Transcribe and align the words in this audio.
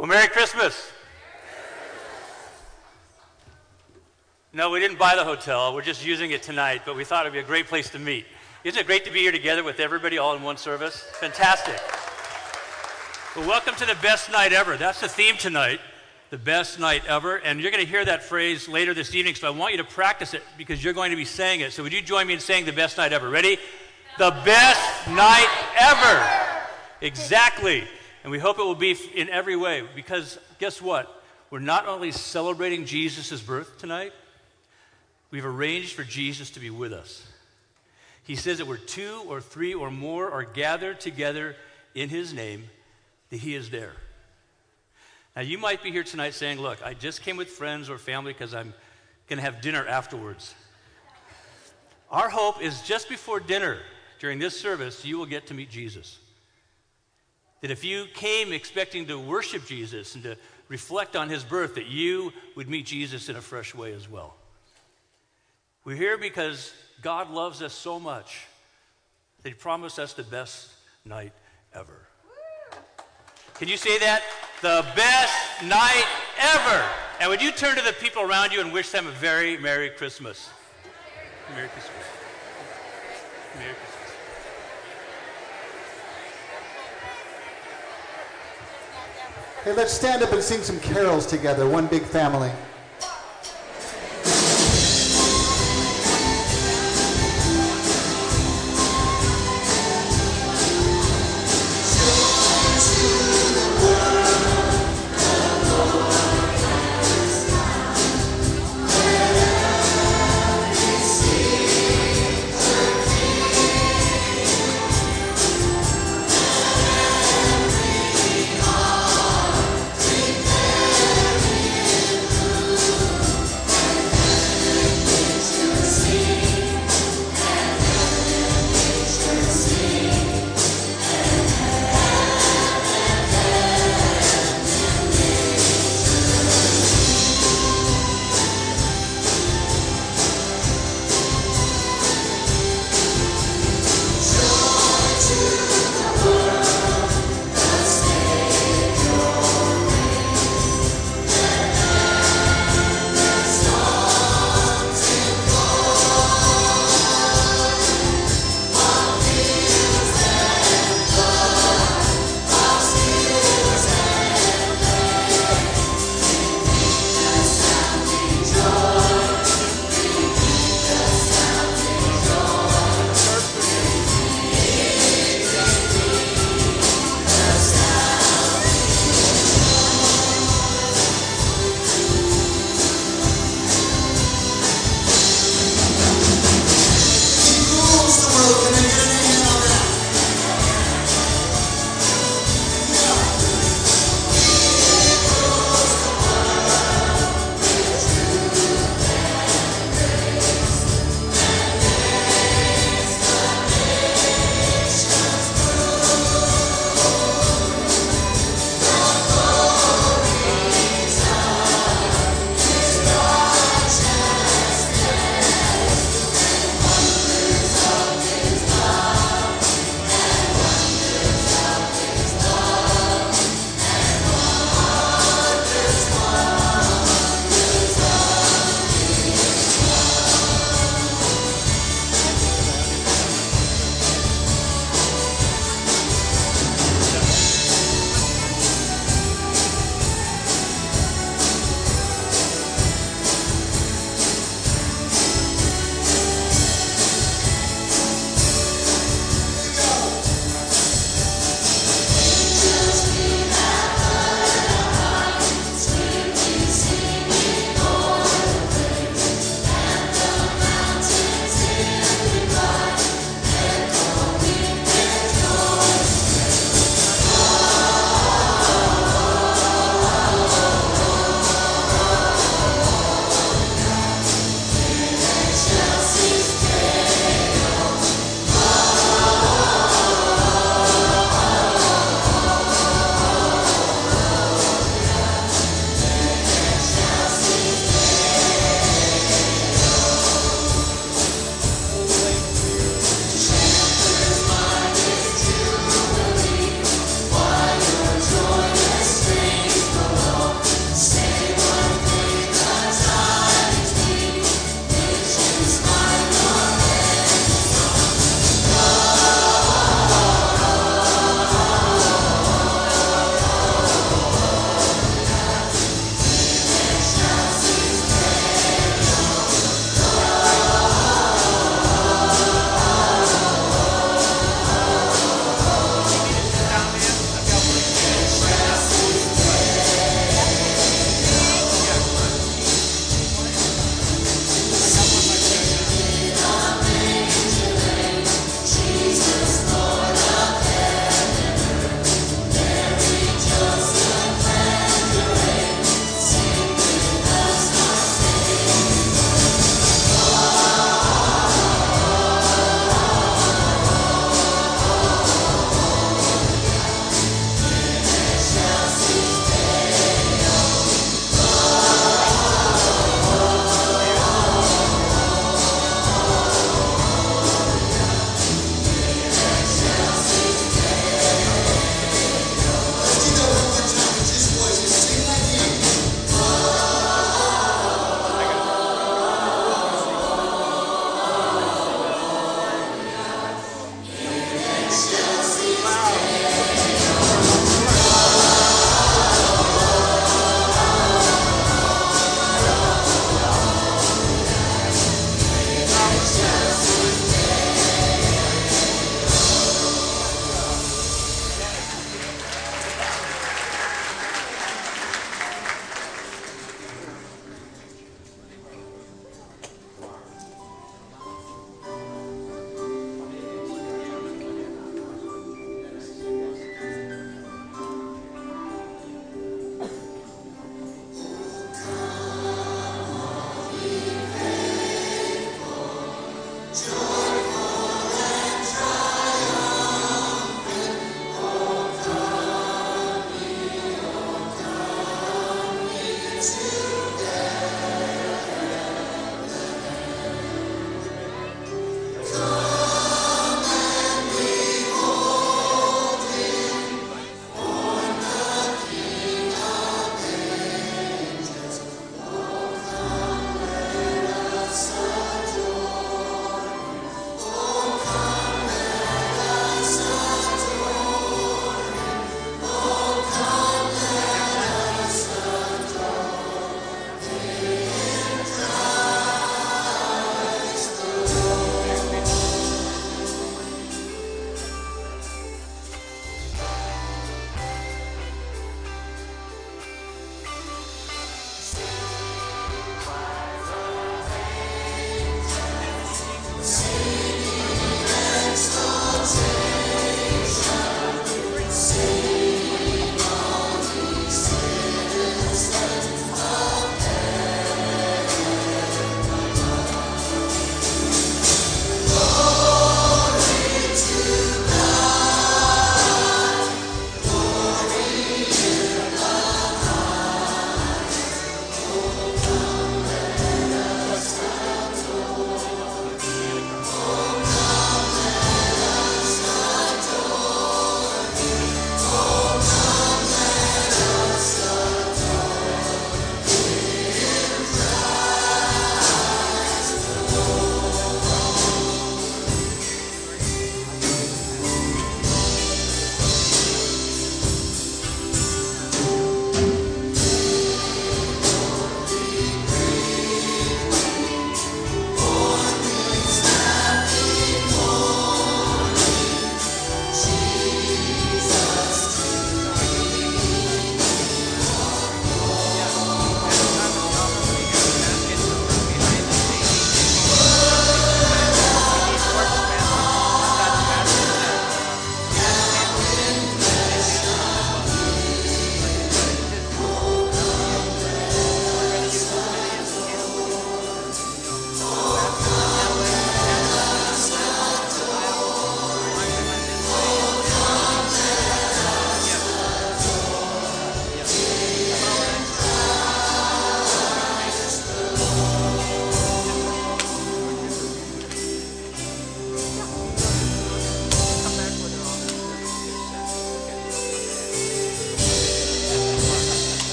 Well, 0.00 0.08
Merry 0.08 0.28
Christmas. 0.28 0.90
No, 4.50 4.70
we 4.70 4.80
didn't 4.80 4.98
buy 4.98 5.14
the 5.14 5.24
hotel. 5.24 5.74
We're 5.74 5.82
just 5.82 6.06
using 6.06 6.30
it 6.30 6.42
tonight, 6.42 6.84
but 6.86 6.96
we 6.96 7.04
thought 7.04 7.26
it'd 7.26 7.34
be 7.34 7.38
a 7.38 7.42
great 7.42 7.66
place 7.66 7.90
to 7.90 7.98
meet. 7.98 8.24
Isn't 8.64 8.80
it 8.80 8.86
great 8.86 9.04
to 9.04 9.10
be 9.10 9.18
here 9.18 9.30
together 9.30 9.62
with 9.62 9.78
everybody 9.78 10.16
all 10.16 10.34
in 10.34 10.42
one 10.42 10.56
service? 10.56 11.06
Fantastic. 11.20 11.78
Well, 13.36 13.46
welcome 13.46 13.74
to 13.74 13.84
the 13.84 13.94
best 13.96 14.32
night 14.32 14.54
ever. 14.54 14.78
That's 14.78 15.02
the 15.02 15.08
theme 15.08 15.36
tonight, 15.36 15.80
the 16.30 16.38
best 16.38 16.80
night 16.80 17.02
ever. 17.06 17.36
And 17.36 17.60
you're 17.60 17.70
going 17.70 17.84
to 17.84 17.90
hear 17.90 18.02
that 18.02 18.22
phrase 18.22 18.68
later 18.68 18.94
this 18.94 19.14
evening, 19.14 19.34
so 19.34 19.48
I 19.48 19.50
want 19.50 19.72
you 19.72 19.78
to 19.78 19.84
practice 19.84 20.32
it 20.32 20.42
because 20.56 20.82
you're 20.82 20.94
going 20.94 21.10
to 21.10 21.16
be 21.16 21.26
saying 21.26 21.60
it. 21.60 21.74
So 21.74 21.82
would 21.82 21.92
you 21.92 22.00
join 22.00 22.26
me 22.26 22.32
in 22.32 22.40
saying 22.40 22.64
the 22.64 22.72
best 22.72 22.96
night 22.96 23.12
ever? 23.12 23.28
Ready? 23.28 23.58
The 24.16 24.30
best 24.46 25.08
night 25.10 25.50
ever. 25.78 26.66
Exactly. 27.02 27.84
And 28.22 28.30
we 28.30 28.38
hope 28.38 28.58
it 28.58 28.62
will 28.62 28.74
be 28.74 28.96
in 29.14 29.28
every 29.30 29.56
way 29.56 29.82
because 29.94 30.38
guess 30.58 30.80
what? 30.80 31.22
We're 31.50 31.58
not 31.58 31.86
only 31.86 32.12
celebrating 32.12 32.84
Jesus' 32.84 33.40
birth 33.40 33.78
tonight, 33.78 34.12
we've 35.30 35.46
arranged 35.46 35.94
for 35.94 36.04
Jesus 36.04 36.50
to 36.50 36.60
be 36.60 36.70
with 36.70 36.92
us. 36.92 37.26
He 38.22 38.36
says 38.36 38.58
that 38.58 38.66
where 38.66 38.76
two 38.76 39.22
or 39.26 39.40
three 39.40 39.74
or 39.74 39.90
more 39.90 40.30
are 40.30 40.44
gathered 40.44 41.00
together 41.00 41.56
in 41.94 42.08
his 42.08 42.32
name, 42.32 42.64
that 43.30 43.38
he 43.38 43.54
is 43.54 43.70
there. 43.70 43.94
Now, 45.34 45.42
you 45.42 45.58
might 45.58 45.82
be 45.82 45.90
here 45.90 46.04
tonight 46.04 46.34
saying, 46.34 46.60
Look, 46.60 46.84
I 46.84 46.94
just 46.94 47.22
came 47.22 47.36
with 47.36 47.48
friends 47.48 47.88
or 47.88 47.98
family 47.98 48.32
because 48.32 48.54
I'm 48.54 48.74
going 49.28 49.38
to 49.38 49.42
have 49.42 49.60
dinner 49.60 49.86
afterwards. 49.86 50.54
Our 52.10 52.28
hope 52.28 52.60
is 52.62 52.82
just 52.82 53.08
before 53.08 53.40
dinner, 53.40 53.78
during 54.18 54.38
this 54.38 54.60
service, 54.60 55.04
you 55.04 55.16
will 55.16 55.26
get 55.26 55.46
to 55.46 55.54
meet 55.54 55.70
Jesus. 55.70 56.18
That 57.60 57.70
if 57.70 57.84
you 57.84 58.06
came 58.14 58.52
expecting 58.52 59.06
to 59.06 59.18
worship 59.18 59.66
Jesus 59.66 60.14
and 60.14 60.24
to 60.24 60.36
reflect 60.68 61.16
on 61.16 61.28
his 61.28 61.44
birth, 61.44 61.74
that 61.74 61.86
you 61.86 62.32
would 62.56 62.68
meet 62.68 62.86
Jesus 62.86 63.28
in 63.28 63.36
a 63.36 63.40
fresh 63.40 63.74
way 63.74 63.92
as 63.92 64.08
well. 64.08 64.34
We're 65.84 65.96
here 65.96 66.16
because 66.16 66.72
God 67.02 67.30
loves 67.30 67.62
us 67.62 67.72
so 67.72 67.98
much 67.98 68.46
that 69.42 69.48
he 69.48 69.54
promised 69.54 69.98
us 69.98 70.12
the 70.12 70.22
best 70.22 70.70
night 71.04 71.32
ever. 71.74 72.06
Can 73.54 73.68
you 73.68 73.76
say 73.76 73.98
that? 73.98 74.22
The 74.62 74.86
best 74.94 75.62
night 75.64 76.06
ever. 76.38 76.84
And 77.20 77.28
would 77.28 77.42
you 77.42 77.50
turn 77.50 77.76
to 77.76 77.82
the 77.82 77.92
people 77.92 78.22
around 78.22 78.52
you 78.52 78.60
and 78.60 78.72
wish 78.72 78.90
them 78.90 79.06
a 79.06 79.10
very 79.12 79.58
Merry 79.58 79.90
Christmas? 79.90 80.48
Merry 81.54 81.68
Christmas. 81.68 82.04
Merry 83.56 83.74
Christmas. 83.74 83.89
Hey, 89.62 89.74
let's 89.74 89.92
stand 89.92 90.22
up 90.22 90.32
and 90.32 90.42
sing 90.42 90.62
some 90.62 90.80
carols 90.80 91.26
together, 91.26 91.68
one 91.68 91.86
big 91.86 92.02
family. 92.02 92.50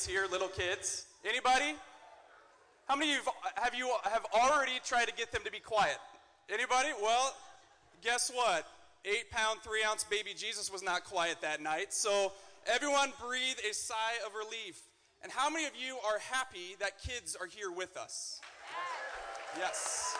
Kids 0.00 0.06
here, 0.06 0.26
little 0.30 0.48
kids. 0.48 1.04
Anybody? 1.28 1.74
How 2.86 2.96
many 2.96 3.12
of 3.12 3.18
you 3.18 3.32
have 3.56 3.74
you 3.74 3.90
have 4.04 4.24
already 4.32 4.80
tried 4.82 5.06
to 5.08 5.14
get 5.14 5.30
them 5.30 5.42
to 5.44 5.50
be 5.50 5.58
quiet? 5.58 5.98
Anybody? 6.48 6.88
Well, 7.02 7.34
guess 8.02 8.30
what? 8.32 8.66
Eight 9.04 9.30
pound, 9.30 9.60
three 9.62 9.82
ounce 9.86 10.04
baby 10.04 10.30
Jesus 10.34 10.72
was 10.72 10.82
not 10.82 11.04
quiet 11.04 11.36
that 11.42 11.60
night. 11.60 11.92
So 11.92 12.32
everyone 12.66 13.12
breathe 13.20 13.58
a 13.68 13.74
sigh 13.74 14.16
of 14.24 14.32
relief. 14.34 14.80
And 15.22 15.30
how 15.30 15.50
many 15.50 15.66
of 15.66 15.72
you 15.76 15.96
are 15.96 16.18
happy 16.30 16.76
that 16.80 16.98
kids 17.02 17.36
are 17.38 17.46
here 17.46 17.70
with 17.70 17.96
us? 17.98 18.40
Yes. 19.58 20.16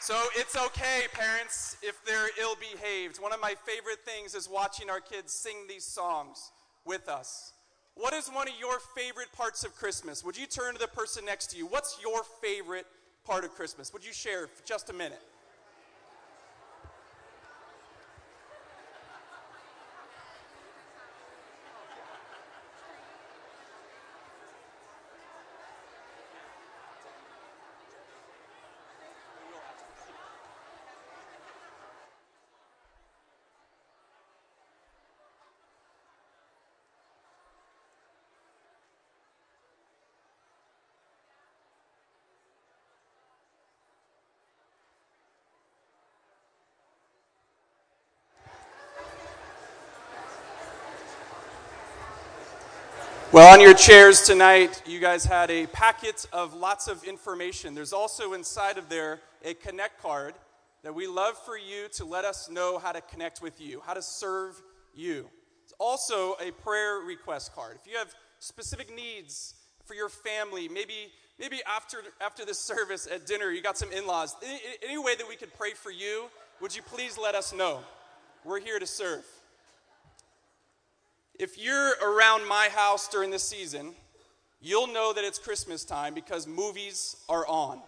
So 0.00 0.14
it's 0.36 0.54
okay, 0.54 1.06
parents, 1.12 1.76
if 1.82 2.04
they're 2.04 2.28
ill 2.40 2.56
behaved. 2.56 3.20
One 3.20 3.32
of 3.32 3.40
my 3.40 3.54
favorite 3.66 4.04
things 4.04 4.34
is 4.36 4.48
watching 4.48 4.90
our 4.90 5.00
kids 5.00 5.32
sing 5.32 5.66
these 5.68 5.84
songs 5.84 6.52
with 6.84 7.08
us. 7.08 7.53
What 7.96 8.12
is 8.12 8.28
one 8.28 8.48
of 8.48 8.54
your 8.58 8.80
favorite 8.96 9.32
parts 9.32 9.64
of 9.64 9.74
Christmas? 9.76 10.24
Would 10.24 10.36
you 10.36 10.46
turn 10.46 10.74
to 10.74 10.80
the 10.80 10.88
person 10.88 11.24
next 11.24 11.48
to 11.52 11.56
you? 11.56 11.66
What's 11.66 11.98
your 12.02 12.22
favorite 12.42 12.86
part 13.24 13.44
of 13.44 13.54
Christmas? 13.54 13.92
Would 13.92 14.04
you 14.04 14.12
share 14.12 14.48
for 14.48 14.66
just 14.66 14.90
a 14.90 14.92
minute? 14.92 15.22
Well, 53.34 53.52
on 53.52 53.60
your 53.60 53.74
chairs 53.74 54.22
tonight, 54.22 54.80
you 54.86 55.00
guys 55.00 55.24
had 55.24 55.50
a 55.50 55.66
packet 55.66 56.24
of 56.32 56.54
lots 56.54 56.86
of 56.86 57.02
information. 57.02 57.74
There's 57.74 57.92
also 57.92 58.32
inside 58.32 58.78
of 58.78 58.88
there 58.88 59.18
a 59.44 59.54
connect 59.54 60.00
card 60.00 60.34
that 60.84 60.94
we 60.94 61.08
love 61.08 61.36
for 61.44 61.58
you 61.58 61.88
to 61.94 62.04
let 62.04 62.24
us 62.24 62.48
know 62.48 62.78
how 62.78 62.92
to 62.92 63.00
connect 63.00 63.42
with 63.42 63.60
you, 63.60 63.82
how 63.84 63.94
to 63.94 64.02
serve 64.02 64.62
you. 64.94 65.28
It's 65.64 65.74
also 65.80 66.34
a 66.34 66.52
prayer 66.52 66.98
request 66.98 67.56
card. 67.56 67.76
If 67.84 67.90
you 67.90 67.98
have 67.98 68.14
specific 68.38 68.94
needs 68.94 69.56
for 69.84 69.94
your 69.94 70.08
family, 70.08 70.68
maybe 70.68 71.10
maybe 71.36 71.56
after 71.66 72.02
after 72.20 72.44
this 72.44 72.60
service 72.60 73.08
at 73.12 73.26
dinner, 73.26 73.50
you 73.50 73.62
got 73.62 73.76
some 73.76 73.90
in-laws. 73.90 74.36
Any, 74.44 74.60
any 74.90 74.98
way 74.98 75.16
that 75.16 75.28
we 75.28 75.34
could 75.34 75.52
pray 75.54 75.72
for 75.72 75.90
you, 75.90 76.26
would 76.60 76.76
you 76.76 76.82
please 76.82 77.18
let 77.18 77.34
us 77.34 77.52
know? 77.52 77.80
We're 78.44 78.60
here 78.60 78.78
to 78.78 78.86
serve. 78.86 79.24
If 81.38 81.58
you're 81.58 81.94
around 82.00 82.46
my 82.46 82.68
house 82.68 83.08
during 83.08 83.30
this 83.30 83.42
season, 83.42 83.92
you'll 84.60 84.86
know 84.86 85.12
that 85.12 85.24
it's 85.24 85.38
Christmas 85.38 85.84
time 85.84 86.14
because 86.14 86.46
movies 86.46 87.16
are 87.28 87.44
on. 87.48 87.80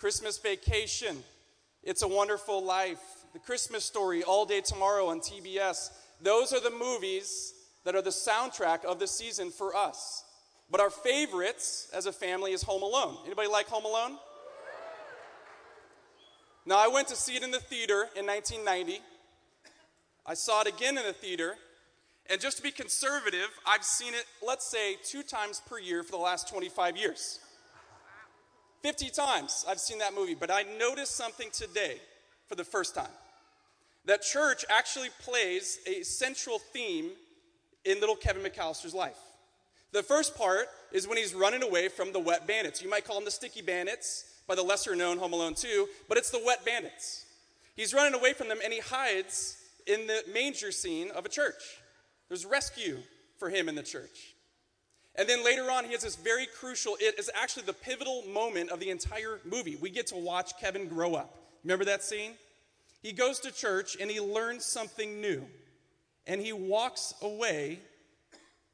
Christmas 0.00 0.38
Vacation, 0.38 1.22
It's 1.84 2.02
a 2.02 2.08
Wonderful 2.08 2.64
Life, 2.64 2.98
The 3.32 3.38
Christmas 3.38 3.84
Story, 3.84 4.24
All 4.24 4.44
Day 4.44 4.60
Tomorrow 4.60 5.06
on 5.06 5.20
TBS. 5.20 5.90
Those 6.20 6.52
are 6.52 6.60
the 6.60 6.70
movies 6.70 7.54
that 7.84 7.94
are 7.94 8.02
the 8.02 8.10
soundtrack 8.10 8.84
of 8.84 8.98
the 8.98 9.06
season 9.06 9.52
for 9.52 9.76
us. 9.76 10.24
But 10.68 10.80
our 10.80 10.90
favorites 10.90 11.88
as 11.94 12.06
a 12.06 12.12
family 12.12 12.52
is 12.52 12.62
Home 12.64 12.82
Alone. 12.82 13.18
Anybody 13.24 13.48
like 13.48 13.68
Home 13.68 13.84
Alone? 13.84 14.18
Now, 16.66 16.78
I 16.78 16.88
went 16.88 17.06
to 17.08 17.16
see 17.16 17.36
it 17.36 17.44
in 17.44 17.52
the 17.52 17.60
theater 17.60 18.08
in 18.16 18.26
1990. 18.26 19.00
I 20.26 20.34
saw 20.34 20.62
it 20.62 20.66
again 20.66 20.98
in 20.98 21.04
the 21.04 21.12
theater 21.12 21.54
and 22.30 22.40
just 22.40 22.56
to 22.56 22.62
be 22.62 22.70
conservative, 22.70 23.48
I've 23.66 23.84
seen 23.84 24.14
it, 24.14 24.24
let's 24.44 24.66
say, 24.70 24.96
two 25.04 25.22
times 25.22 25.60
per 25.68 25.78
year 25.78 26.02
for 26.02 26.12
the 26.12 26.18
last 26.18 26.48
25 26.48 26.96
years. 26.96 27.40
50 28.82 29.10
times 29.10 29.64
I've 29.68 29.80
seen 29.80 29.98
that 29.98 30.14
movie, 30.14 30.34
but 30.34 30.50
I 30.50 30.64
noticed 30.78 31.16
something 31.16 31.48
today 31.52 31.96
for 32.48 32.54
the 32.54 32.64
first 32.64 32.94
time. 32.94 33.12
That 34.06 34.22
church 34.22 34.64
actually 34.68 35.08
plays 35.20 35.78
a 35.86 36.02
central 36.02 36.58
theme 36.58 37.10
in 37.84 38.00
little 38.00 38.16
Kevin 38.16 38.42
McAllister's 38.42 38.94
life. 38.94 39.18
The 39.92 40.02
first 40.02 40.36
part 40.36 40.66
is 40.92 41.06
when 41.06 41.16
he's 41.16 41.34
running 41.34 41.62
away 41.62 41.88
from 41.88 42.12
the 42.12 42.18
wet 42.20 42.46
bandits. 42.46 42.82
You 42.82 42.90
might 42.90 43.04
call 43.04 43.16
them 43.16 43.24
the 43.24 43.30
sticky 43.30 43.62
bandits 43.62 44.24
by 44.46 44.54
the 44.54 44.62
lesser 44.62 44.94
known 44.94 45.18
Home 45.18 45.32
Alone 45.32 45.54
2, 45.54 45.88
but 46.08 46.18
it's 46.18 46.30
the 46.30 46.42
wet 46.44 46.64
bandits. 46.64 47.24
He's 47.76 47.94
running 47.94 48.14
away 48.14 48.32
from 48.32 48.48
them 48.48 48.58
and 48.62 48.72
he 48.72 48.80
hides 48.80 49.56
in 49.86 50.06
the 50.06 50.22
manger 50.32 50.72
scene 50.72 51.10
of 51.10 51.24
a 51.24 51.28
church. 51.28 51.78
There's 52.28 52.44
rescue 52.44 52.98
for 53.38 53.50
him 53.50 53.68
in 53.68 53.74
the 53.74 53.82
church. 53.82 54.34
And 55.16 55.28
then 55.28 55.44
later 55.44 55.70
on, 55.70 55.84
he 55.84 55.92
has 55.92 56.02
this 56.02 56.16
very 56.16 56.46
crucial, 56.46 56.96
it 57.00 57.18
is 57.18 57.30
actually 57.34 57.64
the 57.64 57.72
pivotal 57.72 58.24
moment 58.32 58.70
of 58.70 58.80
the 58.80 58.90
entire 58.90 59.40
movie. 59.44 59.76
We 59.76 59.90
get 59.90 60.08
to 60.08 60.16
watch 60.16 60.58
Kevin 60.58 60.88
grow 60.88 61.14
up. 61.14 61.38
Remember 61.62 61.84
that 61.84 62.02
scene? 62.02 62.32
He 63.02 63.12
goes 63.12 63.38
to 63.40 63.52
church 63.52 63.96
and 64.00 64.10
he 64.10 64.20
learns 64.20 64.64
something 64.64 65.20
new. 65.20 65.46
And 66.26 66.40
he 66.40 66.52
walks 66.52 67.14
away 67.22 67.78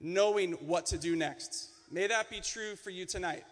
knowing 0.00 0.52
what 0.52 0.86
to 0.86 0.98
do 0.98 1.16
next. 1.16 1.68
May 1.90 2.06
that 2.06 2.30
be 2.30 2.40
true 2.40 2.76
for 2.76 2.90
you 2.90 3.04
tonight. 3.04 3.44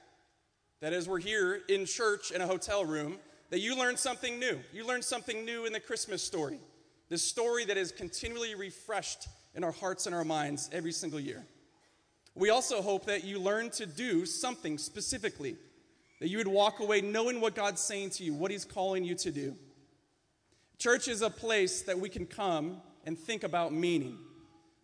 That 0.80 0.92
as 0.92 1.08
we're 1.08 1.18
here 1.18 1.60
in 1.68 1.84
church 1.84 2.30
in 2.30 2.40
a 2.40 2.46
hotel 2.46 2.84
room, 2.84 3.18
that 3.50 3.58
you 3.58 3.76
learn 3.76 3.96
something 3.96 4.38
new. 4.38 4.60
You 4.72 4.86
learn 4.86 5.02
something 5.02 5.44
new 5.44 5.66
in 5.66 5.72
the 5.72 5.80
Christmas 5.80 6.22
story. 6.22 6.60
the 7.08 7.18
story 7.18 7.64
that 7.64 7.76
is 7.76 7.90
continually 7.90 8.54
refreshed 8.54 9.28
in 9.54 9.64
our 9.64 9.72
hearts 9.72 10.06
and 10.06 10.14
our 10.14 10.24
minds 10.24 10.68
every 10.72 10.92
single 10.92 11.20
year. 11.20 11.44
We 12.34 12.50
also 12.50 12.82
hope 12.82 13.06
that 13.06 13.24
you 13.24 13.38
learn 13.38 13.70
to 13.70 13.86
do 13.86 14.24
something 14.24 14.78
specifically, 14.78 15.56
that 16.20 16.28
you 16.28 16.38
would 16.38 16.48
walk 16.48 16.80
away 16.80 17.00
knowing 17.00 17.40
what 17.40 17.54
God's 17.54 17.80
saying 17.80 18.10
to 18.10 18.24
you, 18.24 18.32
what 18.32 18.50
He's 18.50 18.64
calling 18.64 19.02
you 19.02 19.14
to 19.16 19.30
do. 19.30 19.56
Church 20.78 21.08
is 21.08 21.22
a 21.22 21.30
place 21.30 21.82
that 21.82 21.98
we 21.98 22.08
can 22.08 22.26
come 22.26 22.80
and 23.04 23.18
think 23.18 23.42
about 23.42 23.72
meaning. 23.72 24.18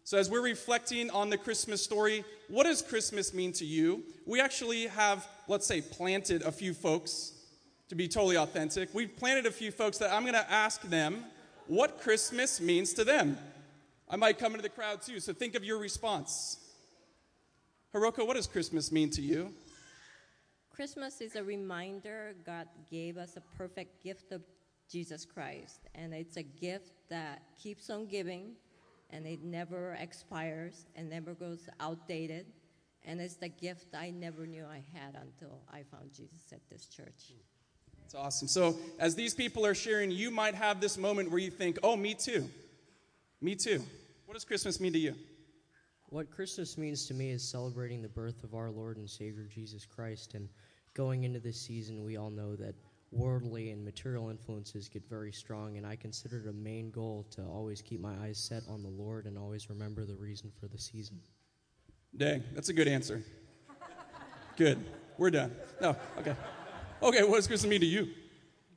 So, 0.03 0.19
as 0.19 0.29
we're 0.29 0.43
reflecting 0.43 1.09
on 1.11 1.31
the 1.31 1.39
Christmas 1.39 1.83
story, 1.83 2.25
what 2.49 2.65
does 2.65 2.83
Christmas 2.83 3.33
mean 3.33 3.53
to 3.53 3.65
you? 3.65 4.03
We 4.27 4.41
actually 4.41 4.87
have, 4.89 5.27
let's 5.49 5.67
say, 5.67 5.81
planted 5.81 6.43
a 6.43 6.53
few 6.53 6.75
folks 6.75 7.33
to 7.89 7.95
be 7.95 8.09
totally 8.09 8.37
authentic. 8.37 8.91
We've 8.93 9.17
planted 9.17 9.47
a 9.47 9.51
few 9.51 9.71
folks 9.71 9.99
that 9.99 10.13
I'm 10.13 10.23
going 10.23 10.35
to 10.35 10.51
ask 10.51 10.83
them 10.83 11.25
what 11.69 12.01
Christmas 12.01 12.61
means 12.61 12.93
to 12.95 13.05
them. 13.05 13.39
I 14.15 14.17
might 14.17 14.39
come 14.39 14.53
into 14.53 14.63
the 14.63 14.69
crowd 14.69 15.03
too, 15.03 15.19
so 15.19 15.33
think 15.33 15.57
of 15.57 15.65
your 15.65 15.77
response. 15.77 16.57
Hiroko, 17.93 18.25
what 18.25 18.37
does 18.37 18.47
Christmas 18.47 18.93
mean 18.93 19.11
to 19.11 19.21
you? 19.21 19.53
Christmas 20.71 21.21
is 21.21 21.35
a 21.35 21.43
reminder 21.43 22.37
God 22.47 22.69
gave 22.89 23.17
us 23.17 23.37
a 23.37 23.41
perfect 23.59 24.05
gift 24.05 24.31
of 24.31 24.43
Jesus 24.89 25.25
Christ, 25.25 25.81
and 25.97 26.15
it's 26.15 26.37
a 26.37 26.45
gift 26.45 26.93
that 27.11 27.43
keeps 27.61 27.91
on 27.91 28.07
giving, 28.07 28.53
and 29.11 29.27
it 29.27 29.43
never 29.43 29.95
expires 29.99 30.87
and 30.95 31.11
never 31.11 31.35
goes 31.35 31.69
outdated. 31.81 32.47
And 33.05 33.21
it's 33.21 33.35
the 33.35 33.49
gift 33.49 33.97
I 33.97 34.11
never 34.11 34.47
knew 34.47 34.65
I 34.65 34.85
had 34.97 35.17
until 35.17 35.59
I 35.73 35.83
found 35.91 36.13
Jesus 36.13 36.53
at 36.53 36.61
this 36.71 36.87
church. 36.87 37.33
It's 38.05 38.15
awesome. 38.15 38.47
So, 38.47 38.77
as 39.01 39.17
these 39.17 39.35
people 39.35 39.67
are 39.67 39.75
sharing, 39.75 40.13
you 40.13 40.31
might 40.31 40.55
have 40.55 40.81
this 40.81 40.97
moment 40.97 41.33
where 41.33 41.41
you 41.41 41.51
think, 41.51 41.81
oh, 41.83 41.97
me 41.97 42.15
too. 42.15 42.49
Me 43.41 43.57
too. 43.57 43.83
What 44.35 44.39
does 44.39 44.47
Christmas 44.47 44.81
mean 44.81 44.93
to 44.95 44.99
you? 44.99 45.15
What 46.07 46.29
Christmas 46.29 46.77
means 46.77 47.07
to 47.07 47.15
me 47.15 47.31
is 47.31 47.49
celebrating 47.49 48.03
the 48.03 48.09
birth 48.09 48.43
of 48.43 48.53
our 48.53 48.69
Lord 48.69 48.97
and 48.97 49.09
Savior 49.09 49.45
Jesus 49.45 49.87
Christ. 49.87 50.35
And 50.35 50.49
going 50.93 51.23
into 51.23 51.39
this 51.39 51.61
season, 51.61 52.03
we 52.03 52.17
all 52.17 52.31
know 52.31 52.57
that 52.57 52.75
worldly 53.13 53.71
and 53.71 53.85
material 53.85 54.31
influences 54.31 54.89
get 54.89 55.09
very 55.09 55.31
strong, 55.31 55.77
and 55.77 55.87
I 55.87 55.95
consider 55.95 56.41
it 56.41 56.49
a 56.49 56.53
main 56.53 56.91
goal 56.91 57.29
to 57.31 57.45
always 57.45 57.81
keep 57.81 58.01
my 58.01 58.13
eyes 58.25 58.37
set 58.37 58.65
on 58.69 58.83
the 58.83 58.89
Lord 58.89 59.27
and 59.27 59.39
always 59.39 59.71
remember 59.71 60.05
the 60.05 60.17
reason 60.17 60.51
for 60.59 60.67
the 60.67 60.79
season. 60.79 61.21
Dang, 62.17 62.43
that's 62.55 62.71
a 62.71 62.75
good 62.75 62.89
answer. 62.89 63.23
good. 64.57 64.85
We're 65.17 65.31
done. 65.31 65.53
No, 65.81 65.95
okay. 66.19 66.35
Okay, 67.05 67.23
what 67.23 67.37
does 67.37 67.47
Christmas 67.47 67.71
mean 67.71 67.83
to 67.83 67.87
you? 67.87 68.09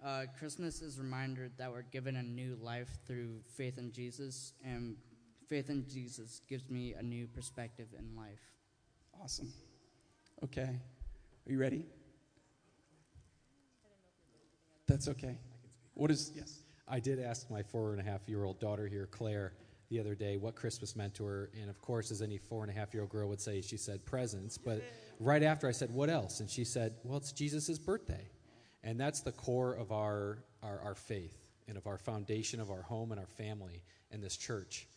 Uh, 0.05 0.25
Christmas 0.37 0.83
is 0.83 0.99
a 0.99 1.01
reminder 1.01 1.49
that 1.57 1.71
we're 1.71 1.81
given 1.81 2.15
a 2.17 2.21
new 2.21 2.59
life 2.61 2.99
through 3.07 3.39
faith 3.55 3.79
in 3.79 3.91
Jesus, 3.91 4.53
and 4.63 4.97
faith 5.47 5.69
in 5.69 5.85
Jesus 5.87 6.41
gives 6.47 6.69
me 6.69 6.93
a 6.93 7.03
new 7.03 7.27
perspective 7.27 7.87
in 7.97 8.15
life. 8.15 8.41
Awesome. 9.21 9.51
Okay. 10.43 10.61
Are 11.47 11.51
you 11.51 11.57
ready? 11.57 11.85
That's 14.87 15.07
okay. 15.07 15.37
What 15.93 16.11
is, 16.11 16.31
yes? 16.35 16.59
I 16.87 16.99
did 16.99 17.19
ask 17.19 17.49
my 17.49 17.63
four 17.63 17.91
and 17.91 17.99
a 17.99 18.03
half 18.03 18.27
year 18.27 18.43
old 18.43 18.59
daughter 18.59 18.87
here, 18.87 19.07
Claire, 19.11 19.53
the 19.89 19.99
other 19.99 20.15
day 20.15 20.37
what 20.37 20.55
Christmas 20.55 20.95
meant 20.95 21.13
to 21.15 21.25
her. 21.25 21.49
And 21.59 21.69
of 21.69 21.81
course, 21.81 22.11
as 22.11 22.21
any 22.21 22.37
four 22.37 22.63
and 22.63 22.71
a 22.71 22.75
half 22.75 22.93
year 22.93 23.03
old 23.03 23.09
girl 23.09 23.27
would 23.29 23.41
say, 23.41 23.61
she 23.61 23.77
said 23.77 24.05
presents. 24.05 24.57
But 24.57 24.83
right 25.19 25.43
after 25.43 25.67
I 25.67 25.71
said, 25.71 25.91
What 25.91 26.09
else? 26.09 26.39
And 26.39 26.49
she 26.49 26.63
said, 26.63 26.95
Well, 27.03 27.17
it's 27.17 27.31
Jesus' 27.31 27.77
birthday. 27.77 28.29
And 28.83 28.99
that's 28.99 29.21
the 29.21 29.31
core 29.31 29.73
of 29.73 29.91
our, 29.91 30.43
our, 30.63 30.79
our, 30.81 30.95
faith 30.95 31.35
and 31.67 31.77
of 31.77 31.87
our 31.87 31.97
foundation 31.97 32.61
of 32.61 32.69
our 32.69 32.83
home 32.83 33.11
and 33.11 33.19
our 33.19 33.27
family 33.27 33.83
and 34.11 34.23
this 34.23 34.37
church. 34.37 34.87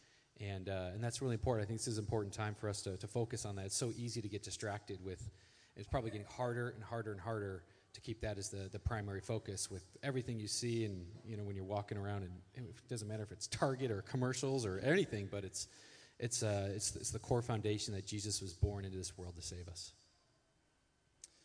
And, 0.41 0.69
uh, 0.69 0.91
and 0.95 1.05
that's 1.05 1.21
really 1.21 1.35
important. 1.35 1.67
I 1.67 1.69
think 1.69 1.81
this 1.81 1.89
is 1.89 1.99
an 1.99 2.05
important 2.05 2.33
time 2.33 2.55
for 2.55 2.69
us 2.69 2.83
to, 2.83 2.97
to 2.97 3.07
focus 3.07 3.45
on 3.45 3.57
that. 3.57 3.67
It's 3.67 3.77
so 3.77 3.93
easy 3.97 4.23
to 4.23 4.29
get 4.29 4.43
distracted 4.43 5.05
with, 5.05 5.29
it's 5.77 5.89
probably 5.89 6.11
getting 6.11 6.27
harder 6.27 6.71
and 6.71 6.83
harder 6.83 7.13
and 7.13 7.21
harder 7.21 7.63
to 7.93 8.01
keep 8.01 8.21
that 8.21 8.39
as 8.39 8.49
the, 8.51 8.69
the 8.71 8.79
primary 8.79 9.21
focus 9.21 9.71
with 9.71 9.85
everything 10.03 10.39
you 10.39 10.47
see 10.47 10.85
and 10.85 11.05
you 11.25 11.37
know 11.37 11.43
when 11.43 11.57
you're 11.57 11.65
walking 11.65 11.99
around 11.99 12.23
and 12.23 12.67
it 12.67 12.89
doesn't 12.89 13.09
matter 13.09 13.23
if 13.23 13.33
it's 13.33 13.47
target 13.49 13.91
or 13.91 14.03
commercials 14.03 14.65
or 14.65 14.79
anything 14.79 15.29
but 15.31 15.45
it's 15.45 15.69
it's, 16.23 16.43
uh, 16.43 16.69
it's, 16.75 16.95
it's 16.97 17.11
the 17.11 17.19
core 17.19 17.43
foundation 17.43 17.95
that 17.95 18.07
jesus 18.07 18.41
was 18.41 18.53
born 18.53 18.85
into 18.85 18.97
this 18.97 19.17
world 19.19 19.35
to 19.37 19.43
save 19.43 19.67
us 19.69 19.93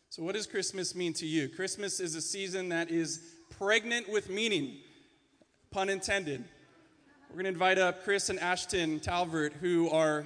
so 0.08 0.22
what 0.22 0.34
does 0.34 0.46
christmas 0.46 0.94
mean 0.94 1.12
to 1.12 1.26
you 1.26 1.48
christmas 1.48 1.98
is 1.98 2.14
a 2.14 2.20
season 2.20 2.68
that 2.68 2.90
is 2.90 3.20
pregnant 3.58 4.08
with 4.08 4.30
meaning 4.30 4.76
pun 5.70 5.88
intended 5.88 6.44
we're 7.28 7.34
going 7.34 7.44
to 7.44 7.50
invite 7.50 7.78
up 7.78 8.04
chris 8.04 8.28
and 8.28 8.38
ashton 8.40 9.00
talvert 9.00 9.52
who 9.54 9.90
are 9.90 10.24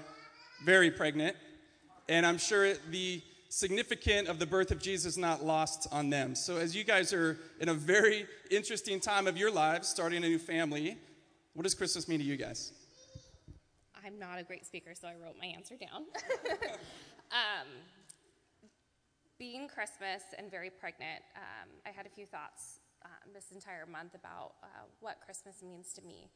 very 0.64 0.90
pregnant 0.90 1.36
and 2.08 2.26
i'm 2.26 2.38
sure 2.38 2.74
the 2.90 3.22
significant 3.50 4.28
of 4.28 4.38
the 4.38 4.46
birth 4.46 4.70
of 4.70 4.80
Jesus 4.80 5.16
not 5.16 5.44
lost 5.44 5.88
on 5.92 6.08
them. 6.08 6.34
So, 6.34 6.56
as 6.56 6.74
you 6.74 6.84
guys 6.84 7.12
are 7.12 7.36
in 7.58 7.68
a 7.68 7.74
very 7.74 8.26
interesting 8.50 9.00
time 9.00 9.26
of 9.26 9.36
your 9.36 9.50
lives, 9.50 9.88
starting 9.88 10.24
a 10.24 10.28
new 10.28 10.38
family, 10.38 10.96
what 11.54 11.64
does 11.64 11.74
Christmas 11.74 12.08
mean 12.08 12.20
to 12.20 12.24
you 12.24 12.36
guys? 12.36 12.72
I'm 14.04 14.18
not 14.18 14.38
a 14.38 14.42
great 14.42 14.64
speaker, 14.64 14.94
so 14.94 15.08
I 15.08 15.14
wrote 15.22 15.36
my 15.38 15.46
answer 15.46 15.76
down. 15.76 16.04
um, 17.32 17.66
being 19.38 19.68
Christmas 19.68 20.22
and 20.38 20.50
very 20.50 20.70
pregnant, 20.70 21.22
um, 21.36 21.68
I 21.84 21.90
had 21.90 22.06
a 22.06 22.08
few 22.08 22.26
thoughts 22.26 22.80
um, 23.04 23.32
this 23.34 23.50
entire 23.52 23.84
month 23.84 24.14
about 24.14 24.52
uh, 24.62 24.66
what 25.00 25.18
Christmas 25.24 25.62
means 25.62 25.92
to 25.94 26.02
me. 26.02 26.30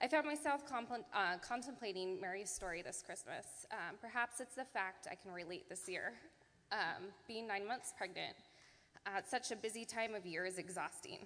I 0.00 0.06
found 0.06 0.26
myself 0.26 0.62
uh, 0.70 1.38
contemplating 1.42 2.20
Mary's 2.20 2.50
story 2.50 2.82
this 2.82 3.02
Christmas. 3.04 3.66
Um, 3.72 3.96
perhaps 4.00 4.38
it's 4.38 4.54
the 4.54 4.64
fact 4.64 5.08
I 5.10 5.16
can 5.16 5.32
relate 5.32 5.68
this 5.68 5.88
year 5.88 6.12
um, 6.70 7.06
being 7.26 7.48
nine 7.48 7.66
months 7.66 7.92
pregnant 7.98 8.36
at 9.06 9.28
such 9.28 9.50
a 9.50 9.56
busy 9.56 9.84
time 9.84 10.14
of 10.14 10.24
year 10.24 10.44
is 10.44 10.56
exhausting. 10.56 11.18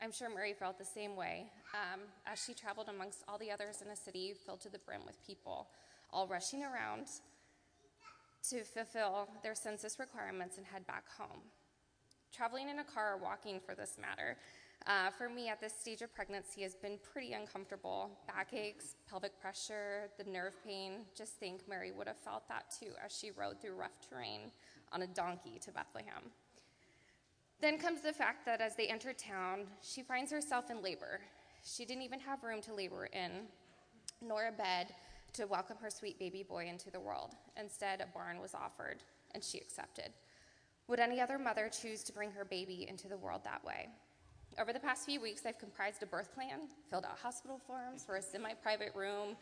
I'm 0.00 0.12
sure 0.12 0.30
Mary 0.32 0.52
felt 0.52 0.78
the 0.78 0.84
same 0.84 1.16
way 1.16 1.46
um, 1.74 2.02
as 2.24 2.40
she 2.44 2.54
traveled 2.54 2.88
amongst 2.88 3.24
all 3.26 3.36
the 3.36 3.50
others 3.50 3.82
in 3.84 3.90
a 3.90 3.96
city 3.96 4.32
filled 4.46 4.60
to 4.60 4.70
the 4.70 4.78
brim 4.78 5.00
with 5.04 5.26
people, 5.26 5.66
all 6.12 6.28
rushing 6.28 6.62
around 6.62 7.06
to 8.48 8.62
fulfill 8.62 9.28
their 9.42 9.56
census 9.56 9.98
requirements 9.98 10.56
and 10.56 10.66
head 10.66 10.86
back 10.86 11.04
home. 11.18 11.40
Traveling 12.32 12.68
in 12.68 12.78
a 12.78 12.84
car 12.84 13.14
or 13.14 13.16
walking, 13.16 13.58
for 13.58 13.74
this 13.74 13.98
matter, 14.00 14.36
uh, 14.86 15.10
for 15.10 15.28
me 15.28 15.48
at 15.48 15.60
this 15.60 15.74
stage 15.78 16.02
of 16.02 16.14
pregnancy 16.14 16.62
has 16.62 16.74
been 16.74 16.98
pretty 17.12 17.32
uncomfortable. 17.32 18.10
Backaches, 18.26 18.96
pelvic 19.08 19.38
pressure, 19.40 20.08
the 20.18 20.24
nerve 20.30 20.54
pain. 20.64 21.04
Just 21.16 21.34
think 21.34 21.68
Mary 21.68 21.92
would 21.92 22.06
have 22.06 22.16
felt 22.16 22.48
that 22.48 22.74
too 22.78 22.92
as 23.04 23.16
she 23.16 23.30
rode 23.30 23.60
through 23.60 23.74
rough 23.74 23.98
terrain 24.08 24.50
on 24.92 25.02
a 25.02 25.06
donkey 25.06 25.58
to 25.60 25.70
Bethlehem. 25.70 26.30
Then 27.60 27.78
comes 27.78 28.00
the 28.00 28.12
fact 28.12 28.46
that 28.46 28.62
as 28.62 28.74
they 28.74 28.86
enter 28.86 29.12
town, 29.12 29.66
she 29.82 30.02
finds 30.02 30.32
herself 30.32 30.70
in 30.70 30.82
labor. 30.82 31.20
She 31.62 31.84
didn't 31.84 32.04
even 32.04 32.20
have 32.20 32.42
room 32.42 32.62
to 32.62 32.74
labor 32.74 33.04
in, 33.06 33.32
nor 34.26 34.48
a 34.48 34.52
bed 34.52 34.94
to 35.34 35.46
welcome 35.46 35.76
her 35.82 35.90
sweet 35.90 36.18
baby 36.18 36.42
boy 36.42 36.66
into 36.66 36.90
the 36.90 36.98
world. 36.98 37.34
Instead, 37.58 38.00
a 38.00 38.06
barn 38.06 38.40
was 38.40 38.54
offered, 38.54 39.02
and 39.34 39.44
she 39.44 39.58
accepted. 39.58 40.10
Would 40.88 41.00
any 41.00 41.20
other 41.20 41.38
mother 41.38 41.68
choose 41.68 42.02
to 42.04 42.12
bring 42.12 42.32
her 42.32 42.46
baby 42.46 42.86
into 42.88 43.08
the 43.08 43.18
world 43.18 43.44
that 43.44 43.62
way? 43.62 43.88
Over 44.60 44.74
the 44.74 44.80
past 44.80 45.06
few 45.06 45.22
weeks, 45.22 45.46
I've 45.46 45.58
comprised 45.58 46.02
a 46.02 46.06
birth 46.06 46.34
plan, 46.34 46.68
filled 46.90 47.06
out 47.06 47.18
hospital 47.18 47.58
forms 47.66 48.04
for 48.04 48.16
a 48.16 48.22
semi 48.22 48.52
private 48.52 48.94
room, 48.94 49.34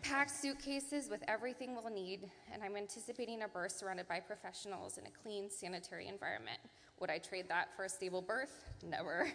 packed 0.00 0.30
suitcases 0.30 1.10
with 1.10 1.22
everything 1.28 1.74
we'll 1.74 1.92
need, 1.92 2.30
and 2.50 2.62
I'm 2.62 2.74
anticipating 2.74 3.42
a 3.42 3.48
birth 3.48 3.72
surrounded 3.72 4.08
by 4.08 4.18
professionals 4.18 4.96
in 4.96 5.04
a 5.04 5.10
clean, 5.10 5.50
sanitary 5.50 6.08
environment. 6.08 6.58
Would 7.00 7.10
I 7.10 7.18
trade 7.18 7.44
that 7.50 7.76
for 7.76 7.84
a 7.84 7.88
stable 7.90 8.22
birth? 8.22 8.64
Never. 8.82 9.30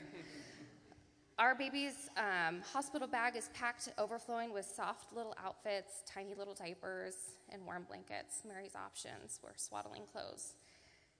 Our 1.37 1.53
baby's 1.53 2.09
um, 2.17 2.61
hospital 2.73 3.07
bag 3.07 3.35
is 3.35 3.51
packed 3.53 3.89
overflowing 3.99 4.51
with 4.51 4.65
soft 4.65 5.13
little 5.15 5.35
outfits, 5.43 6.01
tiny 6.11 6.33
little 6.33 6.55
diapers, 6.55 7.13
and 7.49 7.63
warm 7.63 7.83
blankets. 7.87 8.41
Mary's 8.47 8.75
options 8.75 9.39
were 9.43 9.53
swaddling 9.55 10.03
clothes, 10.11 10.55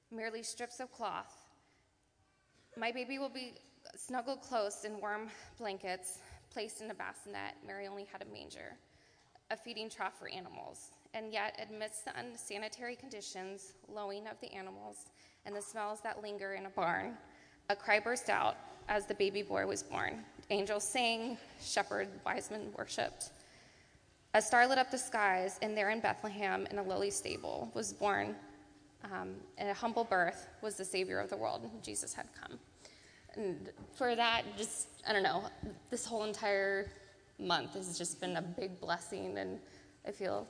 merely 0.10 0.42
strips 0.42 0.80
of 0.80 0.92
cloth. 0.92 1.51
My 2.78 2.92
baby 2.92 3.20
will 3.20 3.30
be 3.30 3.54
snuggled 3.96 4.42
close 4.42 4.86
in 4.86 5.00
warm 5.00 5.30
blankets, 5.58 6.20
placed 6.50 6.82
in 6.82 6.92
a 6.92 6.94
bassinet. 6.94 7.56
Mary 7.66 7.88
only 7.88 8.06
had 8.12 8.22
a 8.22 8.26
manger 8.26 8.78
a 9.52 9.58
feeding 9.58 9.90
trough 9.90 10.18
for 10.18 10.30
animals. 10.30 10.92
And 11.14 11.32
yet, 11.32 11.68
amidst 11.70 12.06
the 12.06 12.18
unsanitary 12.18 12.96
conditions, 12.96 13.74
lowing 13.90 14.26
of 14.28 14.40
the 14.40 14.52
animals, 14.54 15.08
and 15.46 15.54
the 15.54 15.62
smells 15.62 16.00
that 16.02 16.24
linger 16.24 16.54
in 16.54 16.66
a 16.66 16.70
barn, 16.70 17.18
a 17.70 17.76
cry 17.76 18.00
burst 18.00 18.30
out 18.30 18.56
as 18.88 19.06
the 19.06 19.14
baby 19.14 19.44
boy 19.44 19.68
was 19.68 19.84
born. 19.84 20.24
Angels 20.50 20.86
sang, 20.86 21.38
shepherd, 21.62 22.08
wise 22.26 22.50
men 22.50 22.72
worshipped. 22.78 23.32
A 24.34 24.42
star 24.42 24.66
lit 24.66 24.78
up 24.78 24.90
the 24.90 24.98
skies, 24.98 25.60
and 25.62 25.78
there 25.78 25.90
in 25.90 26.00
Bethlehem, 26.00 26.66
in 26.72 26.78
a 26.78 26.84
lowly 26.84 27.12
stable, 27.12 27.70
was 27.74 27.92
born, 27.92 28.36
um, 29.06 29.36
in 29.58 29.68
a 29.68 29.74
humble 29.74 30.04
birth, 30.04 30.48
was 30.62 30.76
the 30.76 30.86
Savior 30.86 31.20
of 31.20 31.30
the 31.30 31.38
world. 31.38 31.70
Jesus 31.82 32.14
had 32.14 32.28
come. 32.40 32.60
And 33.36 33.70
for 33.96 34.16
that, 34.16 34.44
just, 34.58 34.88
I 35.08 35.14
don't 35.14 35.24
know, 35.24 35.44
this 35.90 36.06
whole 36.06 36.24
entire 36.24 36.92
month 37.40 37.74
has 37.74 37.98
just 37.98 38.20
been 38.20 38.36
a 38.36 38.42
big 38.42 38.80
blessing, 38.80 39.38
and 39.38 39.60
I 40.08 40.12
feel 40.12 40.48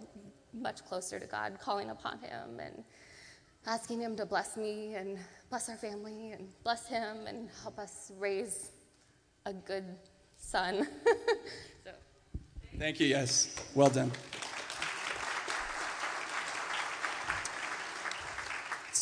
much 0.53 0.83
closer 0.85 1.19
to 1.19 1.25
God, 1.25 1.57
calling 1.59 1.89
upon 1.89 2.19
Him 2.19 2.59
and 2.59 2.83
asking 3.65 4.01
Him 4.01 4.15
to 4.17 4.25
bless 4.25 4.57
me 4.57 4.95
and 4.95 5.17
bless 5.49 5.69
our 5.69 5.77
family 5.77 6.31
and 6.31 6.49
bless 6.63 6.87
Him 6.87 7.27
and 7.27 7.49
help 7.61 7.77
us 7.79 8.11
raise 8.17 8.71
a 9.45 9.53
good 9.53 9.85
son. 10.37 10.87
so. 11.83 11.91
Thank 12.77 12.99
you, 12.99 13.07
yes. 13.07 13.55
Well 13.75 13.89
done. 13.89 14.11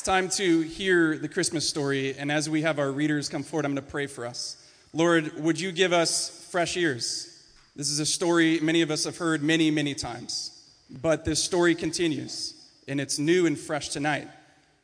Time 0.10 0.28
to 0.28 0.62
hear 0.62 1.20
the 1.20 1.28
Christmas 1.28 1.70
story, 1.70 2.18
and 2.18 2.32
as 2.32 2.50
we 2.50 2.64
have 2.64 2.80
our 2.80 2.92
readers 2.92 3.30
come 3.30 3.44
forward, 3.44 3.64
I'm 3.64 3.76
going 3.76 3.86
to 3.86 3.92
pray 3.92 4.08
for 4.08 4.26
us. 4.26 4.58
Lord, 4.92 5.40
would 5.40 5.62
you 5.62 5.72
give 5.72 5.94
us 5.94 6.48
fresh 6.50 6.76
ears? 6.78 7.48
This 7.76 7.92
is 7.92 8.00
a 8.00 8.08
story 8.08 8.60
many 8.60 8.82
of 8.82 8.90
us 8.90 9.04
have 9.04 9.18
heard 9.18 9.44
many, 9.44 9.70
many 9.70 9.94
times, 9.94 10.68
but 10.90 11.26
this 11.26 11.44
story 11.44 11.76
continues, 11.76 12.56
and 12.88 13.00
it's 13.00 13.20
new 13.20 13.46
and 13.46 13.56
fresh 13.56 13.90
tonight. 13.90 14.28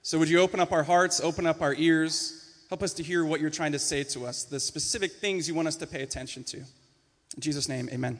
So, 0.03 0.19
would 0.19 0.29
you 0.29 0.39
open 0.41 0.59
up 0.59 0.71
our 0.71 0.83
hearts, 0.83 1.19
open 1.19 1.47
up 1.47 1.59
our 1.59 1.73
ears, 1.73 2.63
help 2.69 2.83
us 2.83 2.93
to 2.93 3.01
hear 3.01 3.25
what 3.25 3.41
you're 3.41 3.49
trying 3.49 3.71
to 3.71 3.79
say 3.79 4.03
to 4.03 4.27
us, 4.27 4.43
the 4.43 4.59
specific 4.59 5.13
things 5.13 5.47
you 5.47 5.55
want 5.55 5.67
us 5.67 5.75
to 5.77 5.87
pay 5.87 6.03
attention 6.03 6.43
to? 6.43 6.57
In 6.57 7.39
Jesus' 7.39 7.67
name, 7.67 7.89
amen. 7.91 8.19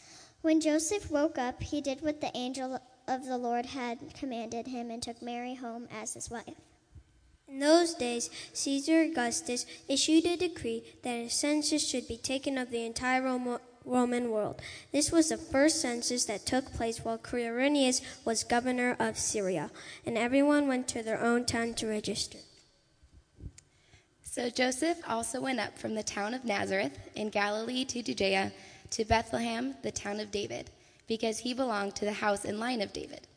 When 0.41 0.59
Joseph 0.59 1.11
woke 1.11 1.37
up, 1.37 1.61
he 1.61 1.81
did 1.81 2.01
what 2.01 2.19
the 2.19 2.35
angel 2.35 2.79
of 3.07 3.25
the 3.25 3.37
Lord 3.37 3.67
had 3.67 4.13
commanded 4.15 4.67
him 4.67 4.89
and 4.89 5.01
took 5.01 5.21
Mary 5.21 5.55
home 5.55 5.87
as 5.91 6.15
his 6.15 6.29
wife. 6.29 6.55
In 7.47 7.59
those 7.59 7.93
days, 7.93 8.29
Caesar 8.53 9.01
Augustus 9.01 9.65
issued 9.87 10.25
a 10.25 10.37
decree 10.37 10.83
that 11.03 11.13
a 11.13 11.29
census 11.29 11.87
should 11.87 12.07
be 12.07 12.17
taken 12.17 12.57
of 12.57 12.71
the 12.71 12.85
entire 12.85 13.21
Roman 13.83 14.31
world. 14.31 14.61
This 14.91 15.11
was 15.11 15.29
the 15.29 15.37
first 15.37 15.81
census 15.81 16.25
that 16.25 16.45
took 16.45 16.73
place 16.73 17.03
while 17.03 17.17
Quirinius 17.17 18.01
was 18.23 18.43
governor 18.43 18.95
of 18.99 19.19
Syria, 19.19 19.69
and 20.05 20.17
everyone 20.17 20.67
went 20.67 20.87
to 20.89 21.03
their 21.03 21.21
own 21.21 21.45
town 21.45 21.73
to 21.75 21.87
register. 21.87 22.39
So 24.23 24.49
Joseph 24.49 24.99
also 25.07 25.41
went 25.41 25.59
up 25.59 25.77
from 25.77 25.93
the 25.93 26.03
town 26.03 26.33
of 26.33 26.45
Nazareth 26.45 26.97
in 27.15 27.29
Galilee 27.29 27.83
to 27.85 28.01
Judea 28.01 28.53
to 28.91 29.05
Bethlehem, 29.05 29.75
the 29.83 29.91
town 29.91 30.19
of 30.19 30.31
David, 30.31 30.69
because 31.07 31.39
he 31.39 31.53
belonged 31.53 31.95
to 31.95 32.05
the 32.05 32.13
house 32.13 32.45
and 32.45 32.59
line 32.59 32.81
of 32.81 32.93
David. 32.93 33.27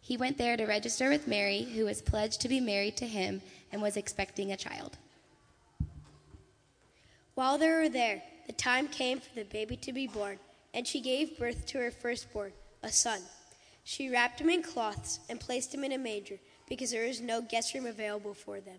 He 0.00 0.16
went 0.16 0.36
there 0.36 0.56
to 0.56 0.66
register 0.66 1.08
with 1.08 1.26
Mary, 1.26 1.62
who 1.62 1.86
was 1.86 2.02
pledged 2.02 2.40
to 2.42 2.48
be 2.48 2.60
married 2.60 2.96
to 2.98 3.06
him 3.06 3.40
and 3.72 3.80
was 3.80 3.96
expecting 3.96 4.52
a 4.52 4.56
child. 4.56 4.98
While 7.34 7.58
they 7.58 7.70
were 7.70 7.88
there, 7.88 8.22
the 8.46 8.52
time 8.52 8.86
came 8.88 9.18
for 9.18 9.34
the 9.34 9.44
baby 9.44 9.76
to 9.78 9.92
be 9.92 10.06
born, 10.06 10.38
and 10.74 10.86
she 10.86 11.00
gave 11.00 11.38
birth 11.38 11.66
to 11.66 11.78
her 11.78 11.90
firstborn, 11.90 12.52
a 12.82 12.92
son. 12.92 13.22
She 13.82 14.10
wrapped 14.10 14.40
him 14.40 14.50
in 14.50 14.62
cloths 14.62 15.20
and 15.28 15.40
placed 15.40 15.74
him 15.74 15.84
in 15.84 15.92
a 15.92 15.98
manger 15.98 16.38
because 16.68 16.90
there 16.90 17.06
was 17.06 17.20
no 17.20 17.40
guest 17.40 17.74
room 17.74 17.86
available 17.86 18.34
for 18.34 18.60
them. 18.60 18.78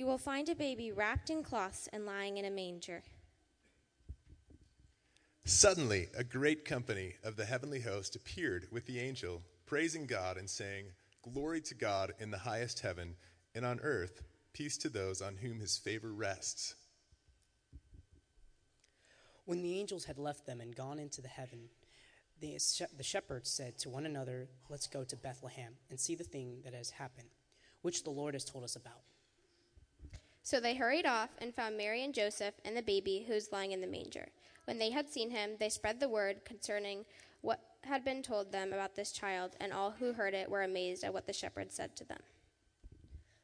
You 0.00 0.06
will 0.06 0.16
find 0.16 0.48
a 0.48 0.54
baby 0.54 0.92
wrapped 0.92 1.28
in 1.28 1.42
cloths 1.42 1.86
and 1.92 2.06
lying 2.06 2.38
in 2.38 2.46
a 2.46 2.50
manger. 2.50 3.02
Suddenly, 5.44 6.08
a 6.16 6.24
great 6.24 6.64
company 6.64 7.16
of 7.22 7.36
the 7.36 7.44
heavenly 7.44 7.80
host 7.80 8.16
appeared 8.16 8.66
with 8.72 8.86
the 8.86 8.98
angel, 8.98 9.42
praising 9.66 10.06
God 10.06 10.38
and 10.38 10.48
saying, 10.48 10.86
Glory 11.20 11.60
to 11.60 11.74
God 11.74 12.14
in 12.18 12.30
the 12.30 12.38
highest 12.38 12.80
heaven, 12.80 13.14
and 13.54 13.66
on 13.66 13.78
earth, 13.80 14.22
peace 14.54 14.78
to 14.78 14.88
those 14.88 15.20
on 15.20 15.36
whom 15.36 15.60
his 15.60 15.76
favor 15.76 16.14
rests. 16.14 16.76
When 19.44 19.60
the 19.60 19.78
angels 19.78 20.06
had 20.06 20.16
left 20.16 20.46
them 20.46 20.62
and 20.62 20.74
gone 20.74 20.98
into 20.98 21.20
the 21.20 21.28
heaven, 21.28 21.68
the, 22.40 22.58
the 22.96 23.02
shepherds 23.02 23.50
said 23.50 23.76
to 23.80 23.90
one 23.90 24.06
another, 24.06 24.48
Let's 24.70 24.86
go 24.86 25.04
to 25.04 25.16
Bethlehem 25.16 25.74
and 25.90 26.00
see 26.00 26.14
the 26.14 26.24
thing 26.24 26.62
that 26.64 26.72
has 26.72 26.88
happened, 26.88 27.28
which 27.82 28.02
the 28.02 28.08
Lord 28.08 28.32
has 28.32 28.46
told 28.46 28.64
us 28.64 28.76
about. 28.76 29.02
So 30.42 30.58
they 30.58 30.74
hurried 30.74 31.06
off 31.06 31.30
and 31.38 31.54
found 31.54 31.76
Mary 31.76 32.02
and 32.04 32.14
Joseph 32.14 32.54
and 32.64 32.76
the 32.76 32.82
baby 32.82 33.24
who 33.26 33.34
was 33.34 33.52
lying 33.52 33.72
in 33.72 33.80
the 33.80 33.86
manger. 33.86 34.28
When 34.64 34.78
they 34.78 34.90
had 34.90 35.08
seen 35.08 35.30
him, 35.30 35.52
they 35.58 35.68
spread 35.68 36.00
the 36.00 36.08
word 36.08 36.44
concerning 36.44 37.04
what 37.40 37.60
had 37.82 38.04
been 38.04 38.22
told 38.22 38.52
them 38.52 38.72
about 38.72 38.94
this 38.94 39.12
child, 39.12 39.56
and 39.60 39.72
all 39.72 39.90
who 39.90 40.12
heard 40.12 40.34
it 40.34 40.50
were 40.50 40.62
amazed 40.62 41.02
at 41.02 41.14
what 41.14 41.26
the 41.26 41.32
shepherds 41.32 41.74
said 41.74 41.96
to 41.96 42.04
them. 42.04 42.20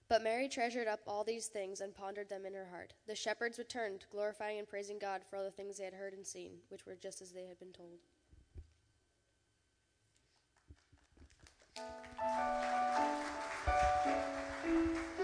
But 0.08 0.22
Mary 0.22 0.48
treasured 0.48 0.86
up 0.86 1.00
all 1.06 1.24
these 1.24 1.46
things 1.46 1.80
and 1.80 1.94
pondered 1.94 2.28
them 2.28 2.46
in 2.46 2.54
her 2.54 2.68
heart. 2.70 2.92
The 3.06 3.16
shepherds 3.16 3.58
returned, 3.58 4.04
glorifying 4.12 4.58
and 4.58 4.68
praising 4.68 4.98
God 4.98 5.22
for 5.28 5.36
all 5.36 5.44
the 5.44 5.50
things 5.50 5.78
they 5.78 5.84
had 5.84 5.94
heard 5.94 6.12
and 6.12 6.24
seen, 6.24 6.52
which 6.68 6.86
were 6.86 6.94
just 6.94 7.20
as 7.22 7.32
they 7.32 7.46
had 7.46 7.58
been 7.58 7.72
told. 7.72 7.98
Unto 14.66 15.00
us 15.00 15.15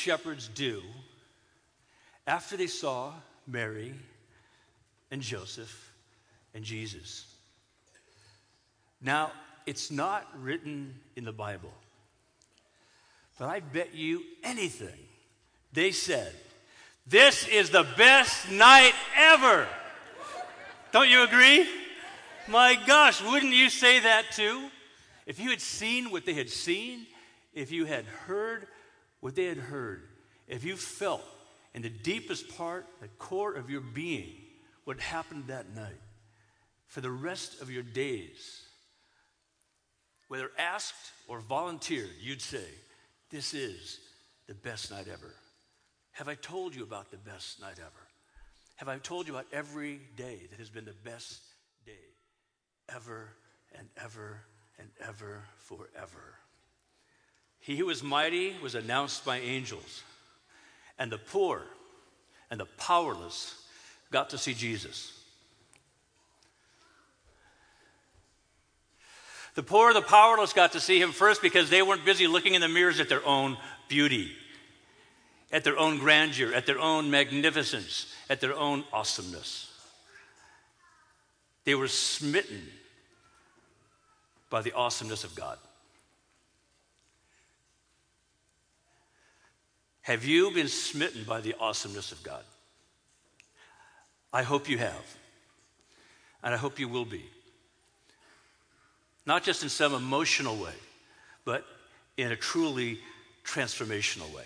shepherds 0.00 0.48
do 0.54 0.82
after 2.26 2.56
they 2.56 2.66
saw 2.66 3.12
Mary 3.46 3.94
and 5.10 5.20
Joseph 5.20 5.92
and 6.54 6.64
Jesus? 6.64 7.26
Now, 9.02 9.32
it's 9.66 9.90
not 9.90 10.26
written 10.40 10.94
in 11.16 11.24
the 11.24 11.32
Bible, 11.32 11.72
but 13.38 13.48
I 13.48 13.60
bet 13.60 13.94
you 13.94 14.22
anything 14.42 14.98
they 15.72 15.92
said, 15.92 16.32
This 17.06 17.46
is 17.46 17.70
the 17.70 17.86
best 17.96 18.50
night 18.50 18.94
ever. 19.16 19.68
Don't 20.92 21.08
you 21.08 21.22
agree? 21.22 21.68
My 22.48 22.76
gosh, 22.86 23.22
wouldn't 23.22 23.52
you 23.52 23.70
say 23.70 24.00
that 24.00 24.32
too? 24.32 24.68
If 25.26 25.38
you 25.38 25.50
had 25.50 25.60
seen 25.60 26.10
what 26.10 26.26
they 26.26 26.34
had 26.34 26.50
seen, 26.50 27.06
if 27.54 27.70
you 27.70 27.84
had 27.84 28.04
heard 28.04 28.66
what 29.20 29.34
they 29.34 29.44
had 29.44 29.58
heard, 29.58 30.02
if 30.48 30.64
you 30.64 30.76
felt 30.76 31.22
in 31.74 31.82
the 31.82 31.90
deepest 31.90 32.56
part, 32.56 32.86
the 33.00 33.08
core 33.08 33.54
of 33.54 33.70
your 33.70 33.80
being, 33.80 34.32
what 34.84 34.98
happened 35.00 35.44
that 35.46 35.74
night, 35.74 36.00
for 36.86 37.00
the 37.00 37.10
rest 37.10 37.62
of 37.62 37.70
your 37.70 37.82
days, 37.82 38.62
whether 40.28 40.50
asked 40.58 41.12
or 41.28 41.40
volunteered, 41.40 42.10
you'd 42.20 42.42
say, 42.42 42.64
This 43.30 43.54
is 43.54 44.00
the 44.46 44.54
best 44.54 44.90
night 44.90 45.06
ever. 45.06 45.34
Have 46.12 46.28
I 46.28 46.34
told 46.34 46.74
you 46.74 46.82
about 46.82 47.10
the 47.10 47.16
best 47.18 47.60
night 47.60 47.78
ever? 47.78 48.06
Have 48.76 48.88
I 48.88 48.98
told 48.98 49.28
you 49.28 49.34
about 49.34 49.46
every 49.52 50.00
day 50.16 50.46
that 50.50 50.58
has 50.58 50.70
been 50.70 50.84
the 50.84 50.94
best 51.04 51.40
day 51.84 51.92
ever 52.88 53.28
and 53.78 53.88
ever 54.02 54.40
and 54.78 54.88
ever 55.06 55.44
forever? 55.58 56.34
He 57.60 57.76
who 57.76 57.90
is 57.90 58.02
mighty 58.02 58.56
was 58.62 58.74
announced 58.74 59.24
by 59.24 59.38
angels, 59.38 60.02
and 60.98 61.12
the 61.12 61.18
poor 61.18 61.62
and 62.50 62.58
the 62.58 62.66
powerless 62.66 63.54
got 64.10 64.30
to 64.30 64.38
see 64.38 64.54
Jesus. 64.54 65.16
The 69.54 69.62
poor 69.62 69.92
the 69.92 70.02
powerless 70.02 70.52
got 70.52 70.72
to 70.72 70.80
see 70.80 71.00
him 71.00 71.12
first 71.12 71.42
because 71.42 71.70
they 71.70 71.82
weren't 71.82 72.04
busy 72.04 72.26
looking 72.26 72.54
in 72.54 72.60
the 72.60 72.68
mirrors 72.68 73.00
at 73.00 73.08
their 73.08 73.24
own 73.26 73.56
beauty 73.88 74.32
at 75.52 75.64
their 75.64 75.78
own 75.78 75.98
grandeur, 75.98 76.52
at 76.54 76.66
their 76.66 76.78
own 76.78 77.10
magnificence, 77.10 78.12
at 78.28 78.40
their 78.40 78.54
own 78.54 78.84
awesomeness. 78.92 79.66
They 81.64 81.74
were 81.74 81.88
smitten 81.88 82.62
by 84.48 84.62
the 84.62 84.72
awesomeness 84.72 85.24
of 85.24 85.34
God. 85.34 85.58
Have 90.02 90.24
you 90.24 90.50
been 90.50 90.68
smitten 90.68 91.24
by 91.24 91.40
the 91.40 91.54
awesomeness 91.58 92.12
of 92.12 92.22
God? 92.22 92.42
I 94.32 94.42
hope 94.42 94.68
you 94.68 94.78
have. 94.78 95.16
And 96.42 96.54
I 96.54 96.56
hope 96.56 96.78
you 96.78 96.88
will 96.88 97.04
be. 97.04 97.24
Not 99.26 99.42
just 99.42 99.62
in 99.62 99.68
some 99.68 99.92
emotional 99.92 100.56
way, 100.56 100.74
but 101.44 101.64
in 102.16 102.32
a 102.32 102.36
truly 102.36 102.98
transformational 103.44 104.34
way 104.34 104.44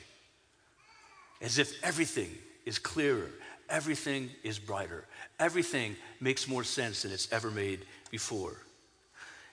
as 1.44 1.58
if 1.58 1.82
everything 1.84 2.30
is 2.64 2.78
clearer, 2.78 3.30
everything 3.68 4.30
is 4.42 4.58
brighter, 4.58 5.04
everything 5.38 5.94
makes 6.20 6.48
more 6.48 6.64
sense 6.64 7.02
than 7.02 7.12
it's 7.12 7.30
ever 7.30 7.50
made 7.50 7.84
before. 8.10 8.56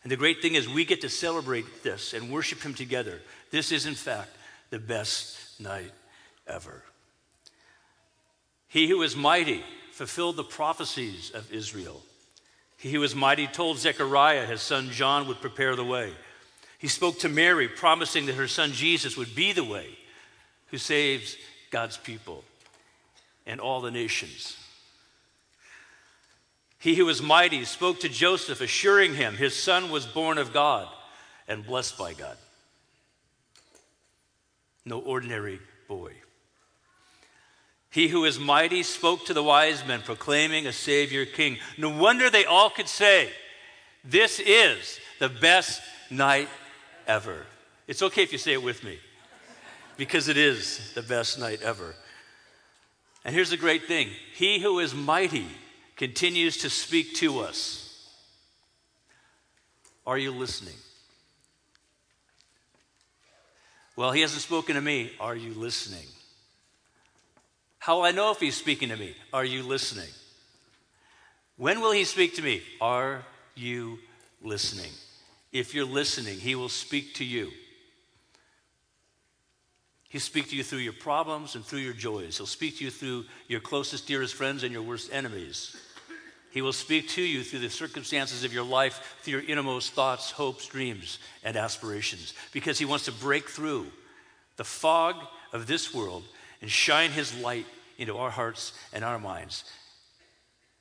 And 0.03 0.11
the 0.11 0.17
great 0.17 0.41
thing 0.41 0.55
is, 0.55 0.67
we 0.67 0.85
get 0.85 1.01
to 1.01 1.09
celebrate 1.09 1.83
this 1.83 2.13
and 2.13 2.31
worship 2.31 2.61
Him 2.61 2.73
together. 2.73 3.21
This 3.51 3.71
is, 3.71 3.85
in 3.85 3.93
fact, 3.93 4.29
the 4.69 4.79
best 4.79 5.50
night 5.61 5.91
ever. 6.47 6.83
He 8.67 8.87
who 8.87 9.01
is 9.01 9.15
mighty 9.15 9.63
fulfilled 9.91 10.35
the 10.35 10.43
prophecies 10.43 11.31
of 11.31 11.51
Israel. 11.53 12.01
He 12.77 12.91
who 12.91 13.03
is 13.03 13.13
mighty 13.13 13.47
told 13.47 13.77
Zechariah 13.77 14.45
his 14.45 14.61
son 14.61 14.89
John 14.91 15.27
would 15.27 15.41
prepare 15.41 15.75
the 15.75 15.85
way. 15.85 16.13
He 16.79 16.87
spoke 16.87 17.19
to 17.19 17.29
Mary, 17.29 17.67
promising 17.67 18.25
that 18.25 18.35
her 18.35 18.47
son 18.47 18.71
Jesus 18.71 19.15
would 19.15 19.35
be 19.35 19.51
the 19.51 19.63
way 19.63 19.87
who 20.67 20.77
saves 20.77 21.37
God's 21.69 21.97
people 21.97 22.43
and 23.45 23.59
all 23.59 23.81
the 23.81 23.91
nations. 23.91 24.57
He 26.79 26.95
who 26.95 27.05
was 27.05 27.21
mighty 27.21 27.65
spoke 27.65 27.99
to 27.99 28.09
Joseph, 28.09 28.61
assuring 28.61 29.13
him 29.13 29.35
his 29.35 29.55
son 29.55 29.91
was 29.91 30.07
born 30.07 30.39
of 30.39 30.53
God 30.53 30.87
and 31.47 31.63
blessed 31.63 31.97
by 31.97 32.13
God. 32.13 32.37
No 34.85 34.99
ordinary 34.99 35.59
boy. 35.87 36.13
He 37.89 38.07
who 38.07 38.23
is 38.23 38.39
mighty 38.39 38.83
spoke 38.83 39.25
to 39.25 39.33
the 39.33 39.43
wise 39.43 39.85
men, 39.85 40.01
proclaiming 40.01 40.65
a 40.65 40.73
Savior 40.73 41.25
King. 41.25 41.57
No 41.77 41.89
wonder 41.89 42.29
they 42.29 42.45
all 42.45 42.69
could 42.69 42.87
say, 42.87 43.29
This 44.03 44.39
is 44.39 44.99
the 45.19 45.29
best 45.29 45.81
night 46.09 46.47
ever. 47.05 47.45
It's 47.87 48.01
okay 48.01 48.23
if 48.23 48.31
you 48.31 48.37
say 48.37 48.53
it 48.53 48.63
with 48.63 48.83
me 48.83 48.97
because 49.97 50.29
it 50.29 50.37
is 50.37 50.93
the 50.93 51.01
best 51.01 51.37
night 51.37 51.61
ever. 51.61 51.93
And 53.23 53.35
here's 53.35 53.49
the 53.49 53.57
great 53.57 53.85
thing 53.85 54.09
He 54.33 54.59
who 54.59 54.79
is 54.79 54.95
mighty 54.95 55.47
continues 55.97 56.57
to 56.57 56.69
speak 56.69 57.13
to 57.15 57.39
us. 57.39 58.09
Are 60.07 60.17
you 60.17 60.31
listening? 60.31 60.73
Well, 63.95 64.11
he 64.11 64.21
hasn't 64.21 64.41
spoken 64.41 64.75
to 64.75 64.81
me. 64.81 65.11
Are 65.19 65.35
you 65.35 65.53
listening? 65.53 66.07
How 67.79 67.97
will 67.97 68.03
I 68.03 68.11
know 68.11 68.31
if 68.31 68.39
he's 68.39 68.55
speaking 68.55 68.89
to 68.89 68.97
me? 68.97 69.15
Are 69.33 69.45
you 69.45 69.63
listening? 69.63 70.09
When 71.57 71.81
will 71.81 71.91
he 71.91 72.03
speak 72.03 72.35
to 72.35 72.41
me? 72.41 72.61
Are 72.79 73.23
you 73.55 73.99
listening? 74.41 74.91
If 75.51 75.73
you're 75.73 75.85
listening, 75.85 76.39
he 76.39 76.55
will 76.55 76.69
speak 76.69 77.15
to 77.15 77.25
you. 77.25 77.51
He'll 80.09 80.21
speak 80.21 80.49
to 80.49 80.55
you 80.55 80.63
through 80.63 80.79
your 80.79 80.93
problems 80.93 81.55
and 81.55 81.63
through 81.63 81.79
your 81.79 81.93
joys. 81.93 82.37
He'll 82.37 82.45
speak 82.45 82.77
to 82.77 82.83
you 82.83 82.91
through 82.91 83.25
your 83.47 83.61
closest, 83.61 84.07
dearest 84.07 84.35
friends 84.35 84.63
and 84.63 84.73
your 84.73 84.83
worst 84.83 85.09
enemies. 85.13 85.75
He 86.51 86.61
will 86.61 86.73
speak 86.73 87.09
to 87.09 87.21
you 87.21 87.43
through 87.43 87.59
the 87.59 87.69
circumstances 87.69 88.43
of 88.43 88.53
your 88.53 88.63
life, 88.63 89.17
through 89.21 89.39
your 89.39 89.49
innermost 89.49 89.93
thoughts, 89.93 90.31
hopes, 90.31 90.67
dreams, 90.67 91.19
and 91.43 91.55
aspirations, 91.55 92.33
because 92.51 92.77
He 92.77 92.85
wants 92.85 93.05
to 93.05 93.11
break 93.11 93.49
through 93.49 93.87
the 94.57 94.63
fog 94.63 95.15
of 95.53 95.67
this 95.67 95.93
world 95.93 96.23
and 96.61 96.69
shine 96.69 97.11
His 97.11 97.37
light 97.39 97.65
into 97.97 98.17
our 98.17 98.29
hearts 98.29 98.73
and 98.93 99.03
our 99.03 99.19
minds. 99.19 99.63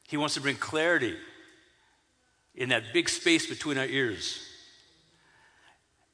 He 0.08 0.16
wants 0.16 0.34
to 0.34 0.40
bring 0.40 0.56
clarity 0.56 1.16
in 2.54 2.70
that 2.70 2.92
big 2.92 3.08
space 3.08 3.46
between 3.46 3.78
our 3.78 3.86
ears 3.86 4.40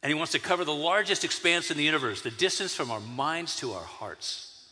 and 0.07 0.13
he 0.13 0.15
wants 0.15 0.31
to 0.33 0.39
cover 0.39 0.65
the 0.65 0.73
largest 0.73 1.25
expanse 1.25 1.73
in 1.73 1.77
the 1.77 1.83
universe, 1.83 2.23
the 2.23 2.31
distance 2.31 2.73
from 2.73 2.93
our 2.93 3.01
minds 3.01 3.57
to 3.57 3.73
our 3.73 3.83
hearts. 3.83 4.65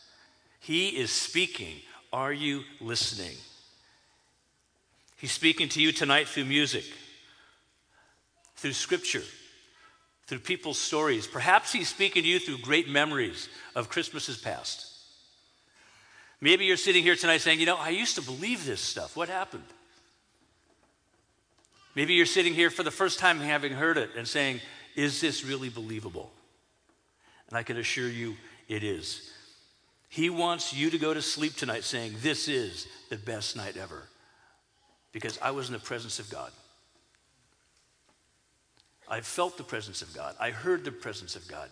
He 0.61 0.87
is 0.87 1.11
speaking. 1.11 1.75
Are 2.13 2.31
you 2.31 2.63
listening? 2.79 3.35
He's 5.17 5.31
speaking 5.31 5.69
to 5.69 5.81
you 5.81 5.91
tonight 5.91 6.27
through 6.27 6.45
music, 6.45 6.83
through 8.55 8.73
scripture, 8.73 9.23
through 10.27 10.39
people's 10.39 10.79
stories. 10.79 11.27
Perhaps 11.27 11.71
he's 11.71 11.89
speaking 11.89 12.23
to 12.23 12.27
you 12.27 12.39
through 12.39 12.57
great 12.59 12.89
memories 12.89 13.49
of 13.75 13.89
Christmases 13.89 14.37
past. 14.37 14.91
Maybe 16.41 16.65
you're 16.65 16.77
sitting 16.77 17.03
here 17.03 17.15
tonight 17.15 17.41
saying, 17.41 17.59
You 17.59 17.65
know, 17.65 17.77
I 17.77 17.89
used 17.89 18.15
to 18.15 18.21
believe 18.21 18.65
this 18.65 18.81
stuff. 18.81 19.15
What 19.15 19.29
happened? 19.29 19.63
Maybe 21.95 22.13
you're 22.13 22.25
sitting 22.25 22.53
here 22.53 22.69
for 22.69 22.83
the 22.83 22.91
first 22.91 23.19
time 23.19 23.39
having 23.39 23.71
heard 23.71 23.97
it 23.97 24.09
and 24.17 24.27
saying, 24.27 24.59
is 24.95 25.19
this 25.21 25.43
really 25.43 25.69
believable? 25.69 26.31
And 27.49 27.57
I 27.57 27.63
can 27.63 27.77
assure 27.77 28.07
you 28.07 28.35
it 28.67 28.83
is. 28.83 29.31
He 30.09 30.29
wants 30.29 30.73
you 30.73 30.89
to 30.89 30.97
go 30.97 31.13
to 31.13 31.21
sleep 31.21 31.55
tonight 31.55 31.83
saying, 31.83 32.15
This 32.21 32.47
is 32.47 32.87
the 33.09 33.17
best 33.17 33.55
night 33.55 33.77
ever. 33.77 34.03
Because 35.15 35.39
I 35.41 35.51
was 35.51 35.67
in 35.67 35.73
the 35.73 35.79
presence 35.79 36.19
of 36.19 36.29
God. 36.29 36.51
I 39.07 39.21
felt 39.21 39.55
the 39.55 39.63
presence 39.63 40.01
of 40.01 40.13
God. 40.13 40.35
I 40.41 40.49
heard 40.49 40.83
the 40.83 40.91
presence 40.91 41.37
of 41.37 41.47
God. 41.47 41.69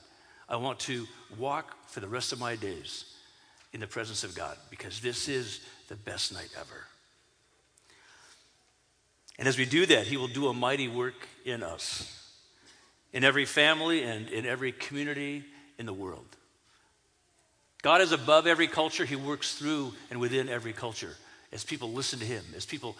I 0.47 0.55
want 0.55 0.79
to 0.81 1.05
walk 1.37 1.75
for 1.89 1.99
the 1.99 2.07
rest 2.07 2.31
of 2.31 2.39
my 2.39 2.55
days 2.55 3.03
in 3.73 3.81
the 3.81 3.87
presence 3.87 4.23
of 4.23 4.33
God 4.33 4.55
because 4.69 5.01
this 5.01 5.27
is 5.27 5.59
the 5.89 5.95
best 5.97 6.33
night 6.33 6.47
ever. 6.57 6.87
And 9.37 9.45
as 9.45 9.57
we 9.57 9.65
do 9.65 9.85
that, 9.87 10.07
He 10.07 10.15
will 10.15 10.29
do 10.29 10.47
a 10.47 10.53
mighty 10.53 10.87
work 10.87 11.27
in 11.43 11.63
us 11.63 12.21
in 13.11 13.25
every 13.25 13.45
family 13.45 14.03
and 14.03 14.29
in 14.29 14.45
every 14.45 14.71
community 14.71 15.43
in 15.77 15.85
the 15.85 15.93
world. 15.93 16.37
God 17.81 17.99
is 17.99 18.13
above 18.13 18.47
every 18.47 18.67
culture. 18.67 19.03
He 19.03 19.17
works 19.17 19.55
through 19.55 19.91
and 20.09 20.21
within 20.21 20.47
every 20.47 20.71
culture 20.71 21.17
as 21.51 21.63
people 21.63 21.91
listen 21.91 22.19
to 22.19 22.25
Him, 22.25 22.43
as 22.55 22.65
people 22.65 22.97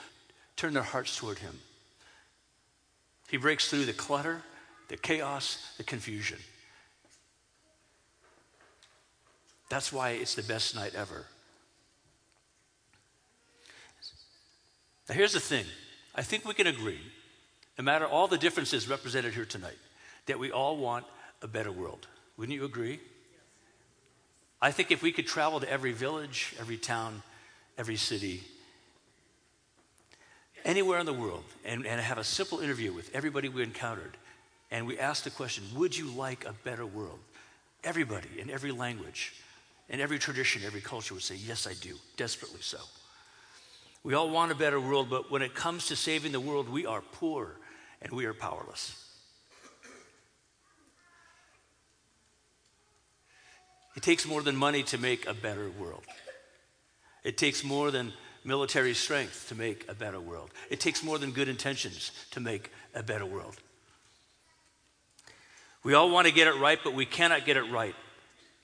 turn 0.56 0.74
their 0.74 0.84
hearts 0.84 1.18
toward 1.18 1.40
Him. 1.40 1.60
He 3.30 3.38
breaks 3.38 3.70
through 3.70 3.86
the 3.86 3.94
clutter, 3.94 4.44
the 4.90 4.98
chaos, 4.98 5.74
the 5.78 5.84
confusion. 5.84 6.40
That's 9.70 9.92
why 9.92 10.12
it's 10.12 10.36
the 10.36 10.44
best 10.44 10.76
night 10.76 10.94
ever. 10.96 11.26
Now, 15.10 15.16
here's 15.16 15.34
the 15.34 15.40
thing 15.40 15.66
I 16.16 16.22
think 16.22 16.46
we 16.46 16.54
can 16.54 16.68
agree, 16.68 17.02
no 17.78 17.84
matter 17.84 18.06
all 18.06 18.28
the 18.28 18.38
differences 18.38 18.88
represented 18.88 19.34
here 19.34 19.46
tonight, 19.46 19.78
that 20.28 20.40
we 20.40 20.52
all 20.52 20.78
want 20.78 21.06
a 21.42 21.48
better 21.48 21.72
world. 21.72 22.08
Wouldn't 22.38 22.56
you 22.56 22.66
agree? 22.66 23.00
I 24.62 24.72
think 24.72 24.92
if 24.92 25.02
we 25.02 25.12
could 25.12 25.28
travel 25.28 25.60
to 25.60 25.70
every 25.70 25.92
village, 25.92 26.56
every 26.60 26.78
town, 26.78 27.22
every 27.78 27.98
city, 27.98 28.44
anywhere 30.64 31.00
in 31.00 31.06
the 31.06 31.14
world, 31.14 31.44
and, 31.66 31.86
and 31.86 32.00
have 32.00 32.18
a 32.18 32.24
simple 32.24 32.60
interview 32.60 32.94
with 32.94 33.14
everybody 33.14 33.50
we 33.50 33.64
encountered, 33.64 34.18
and 34.72 34.88
we 34.88 34.98
asked 35.00 35.24
the 35.24 35.30
question, 35.30 35.64
Would 35.76 35.98
you 35.98 36.10
like 36.12 36.46
a 36.46 36.54
better 36.64 36.86
world? 36.86 37.20
Everybody 37.84 38.40
in 38.40 38.50
every 38.50 38.72
language, 38.72 39.34
in 39.90 40.00
every 40.00 40.20
tradition, 40.20 40.62
every 40.66 40.82
culture 40.82 41.14
would 41.14 41.24
say, 41.24 41.36
Yes, 41.36 41.68
I 41.68 41.74
do, 41.74 41.96
desperately 42.18 42.62
so. 42.62 42.80
We 44.04 44.14
all 44.14 44.30
want 44.30 44.52
a 44.52 44.56
better 44.56 44.82
world, 44.82 45.10
but 45.10 45.32
when 45.32 45.42
it 45.42 45.56
comes 45.56 45.88
to 45.88 45.96
saving 45.96 46.34
the 46.34 46.40
world, 46.40 46.70
we 46.70 46.86
are 46.86 47.02
poor 47.02 47.56
and 48.02 48.12
we 48.12 48.26
are 48.26 48.34
powerless. 48.34 49.00
It 53.96 54.04
takes 54.04 54.26
more 54.26 54.42
than 54.42 54.56
money 54.56 54.84
to 54.84 54.98
make 54.98 55.28
a 55.28 55.34
better 55.34 55.70
world. 55.70 56.04
It 57.24 57.38
takes 57.38 57.64
more 57.64 57.92
than 57.92 58.12
military 58.44 58.94
strength 58.94 59.48
to 59.50 59.56
make 59.56 59.90
a 59.90 59.94
better 59.94 60.20
world. 60.20 60.52
It 60.70 60.80
takes 60.80 61.04
more 61.04 61.18
than 61.18 61.32
good 61.32 61.48
intentions 61.48 62.12
to 62.32 62.40
make 62.40 62.72
a 62.94 63.04
better 63.04 63.26
world. 63.26 63.56
We 65.84 65.94
all 65.94 66.10
want 66.10 66.28
to 66.28 66.34
get 66.34 66.48
it 66.48 66.56
right, 66.56 66.80
but 66.84 66.94
we 66.94 67.06
cannot 67.06 67.46
get 67.46 67.58
it 67.58 67.70
right 67.72 67.96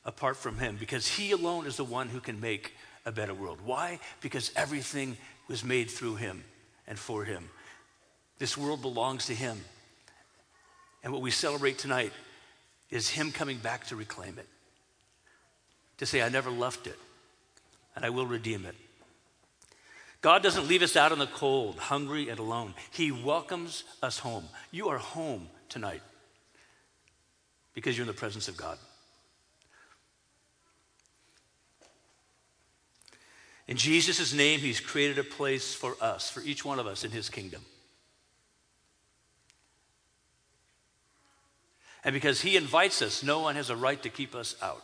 apart 0.05 0.37
from 0.37 0.57
Him 0.57 0.77
because 0.79 1.07
He 1.07 1.31
alone 1.31 1.65
is 1.65 1.75
the 1.75 1.83
one 1.83 2.07
who 2.07 2.19
can 2.19 2.39
make 2.39 2.73
a 3.05 3.11
better 3.11 3.33
world. 3.33 3.59
Why? 3.63 3.99
Because 4.21 4.51
everything 4.55 5.17
was 5.47 5.63
made 5.63 5.89
through 5.89 6.15
Him 6.15 6.43
and 6.87 6.97
for 6.97 7.25
Him. 7.25 7.49
This 8.37 8.57
world 8.57 8.81
belongs 8.81 9.25
to 9.25 9.35
Him. 9.35 9.59
And 11.03 11.11
what 11.11 11.21
we 11.21 11.31
celebrate 11.31 11.77
tonight 11.77 12.13
is 12.89 13.09
Him 13.09 13.31
coming 13.31 13.57
back 13.57 13.87
to 13.87 13.95
reclaim 13.95 14.39
it, 14.39 14.47
to 15.97 16.05
say, 16.05 16.21
I 16.21 16.29
never 16.29 16.49
left 16.49 16.87
it, 16.87 16.97
and 17.95 18.05
I 18.05 18.09
will 18.09 18.25
redeem 18.25 18.65
it. 18.65 18.75
God 20.21 20.43
doesn't 20.43 20.67
leave 20.67 20.81
us 20.81 20.95
out 20.95 21.11
in 21.11 21.19
the 21.19 21.27
cold, 21.27 21.77
hungry 21.77 22.29
and 22.29 22.39
alone. 22.39 22.73
He 22.91 23.11
welcomes 23.11 23.85
us 24.03 24.19
home. 24.19 24.45
You 24.71 24.89
are 24.89 24.97
home 24.97 25.47
tonight 25.69 26.01
because 27.73 27.97
you're 27.97 28.03
in 28.03 28.07
the 28.07 28.13
presence 28.13 28.47
of 28.47 28.57
God. 28.57 28.77
In 33.69 33.77
Jesus' 33.77 34.33
name, 34.33 34.59
He's 34.59 34.79
created 34.79 35.19
a 35.19 35.23
place 35.23 35.75
for 35.75 35.95
us, 36.01 36.29
for 36.29 36.41
each 36.41 36.65
one 36.65 36.79
of 36.79 36.87
us 36.87 37.03
in 37.03 37.11
His 37.11 37.29
kingdom. 37.29 37.61
And 42.03 42.13
because 42.13 42.41
He 42.41 42.57
invites 42.57 43.01
us, 43.03 43.21
no 43.21 43.41
one 43.41 43.55
has 43.55 43.69
a 43.69 43.75
right 43.75 44.01
to 44.01 44.09
keep 44.09 44.33
us 44.33 44.55
out. 44.61 44.81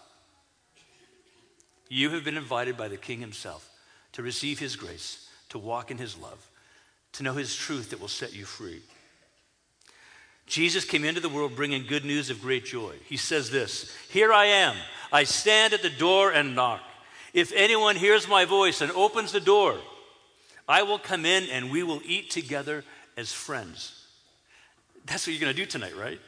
You 1.89 2.11
have 2.11 2.23
been 2.23 2.38
invited 2.38 2.77
by 2.77 2.88
the 2.88 2.97
King 2.97 3.21
Himself 3.21 3.67
to 4.11 4.21
receive 4.21 4.59
His 4.59 4.75
grace, 4.75 5.24
to 5.49 5.59
walk 5.59 5.91
in 5.91 5.97
His 5.97 6.17
love, 6.17 6.49
to 7.13 7.23
know 7.23 7.33
His 7.33 7.55
truth 7.55 7.89
that 7.89 7.99
will 7.99 8.07
set 8.07 8.35
you 8.35 8.45
free. 8.45 8.81
Jesus 10.47 10.85
came 10.85 11.03
into 11.03 11.21
the 11.21 11.29
world 11.29 11.55
bringing 11.55 11.85
good 11.85 12.05
news 12.05 12.29
of 12.29 12.41
great 12.41 12.65
joy. 12.65 12.93
He 13.07 13.17
says 13.17 13.49
this 13.49 13.95
Here 14.09 14.31
I 14.31 14.45
am. 14.45 14.75
I 15.11 15.23
stand 15.23 15.73
at 15.73 15.81
the 15.81 15.89
door 15.89 16.31
and 16.31 16.55
knock. 16.55 16.81
If 17.33 17.51
anyone 17.53 17.95
hears 17.95 18.27
my 18.27 18.45
voice 18.45 18.81
and 18.81 18.91
opens 18.91 19.31
the 19.31 19.39
door, 19.39 19.77
I 20.67 20.83
will 20.83 20.99
come 20.99 21.25
in 21.25 21.49
and 21.49 21.69
we 21.71 21.83
will 21.83 22.01
eat 22.05 22.29
together 22.29 22.83
as 23.17 23.31
friends. 23.31 24.07
That's 25.05 25.27
what 25.27 25.33
you're 25.33 25.41
going 25.41 25.55
to 25.55 25.61
do 25.61 25.65
tonight, 25.65 25.95
right? 25.95 26.19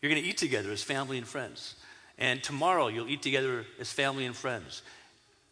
You're 0.00 0.10
going 0.10 0.22
to 0.22 0.28
eat 0.28 0.38
together 0.38 0.70
as 0.70 0.82
family 0.82 1.18
and 1.18 1.26
friends. 1.26 1.76
And 2.18 2.42
tomorrow 2.42 2.88
you'll 2.88 3.08
eat 3.08 3.22
together 3.22 3.66
as 3.80 3.92
family 3.92 4.24
and 4.24 4.36
friends. 4.36 4.82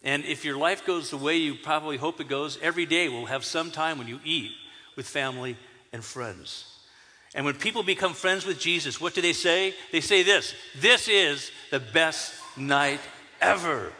And 0.05 0.25
if 0.25 0.45
your 0.45 0.57
life 0.57 0.85
goes 0.85 1.11
the 1.11 1.17
way 1.17 1.37
you 1.37 1.55
probably 1.55 1.97
hope 1.97 2.21
it 2.21 2.29
goes, 2.29 2.59
every 2.61 2.87
day 2.87 3.09
we'll 3.09 3.27
have 3.27 3.45
some 3.45 3.71
time 3.71 3.99
when 3.99 4.09
you 4.09 4.19
eat 4.25 4.53
with 4.97 5.07
family 5.07 5.57
and 5.93 6.05
friends. 6.05 6.65
And 7.35 7.47
when 7.47 7.55
people 7.55 7.83
become 7.83 8.13
friends 8.13 8.45
with 8.45 8.59
Jesus, 8.59 9.01
what 9.01 9.15
do 9.15 9.21
they 9.23 9.33
say? 9.33 9.75
They 9.91 10.01
say 10.01 10.23
this 10.23 10.55
This 10.79 11.09
is 11.09 11.51
the 11.71 11.81
best 11.81 12.35
night 12.57 13.01
ever. 13.41 13.93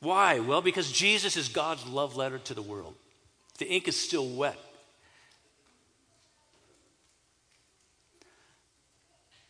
Why? 0.00 0.38
Well, 0.38 0.62
because 0.62 0.92
Jesus 0.92 1.36
is 1.36 1.48
God's 1.48 1.84
love 1.86 2.16
letter 2.16 2.38
to 2.38 2.54
the 2.54 2.62
world. 2.62 2.94
The 3.58 3.66
ink 3.66 3.88
is 3.88 3.96
still 3.96 4.28
wet. 4.28 4.56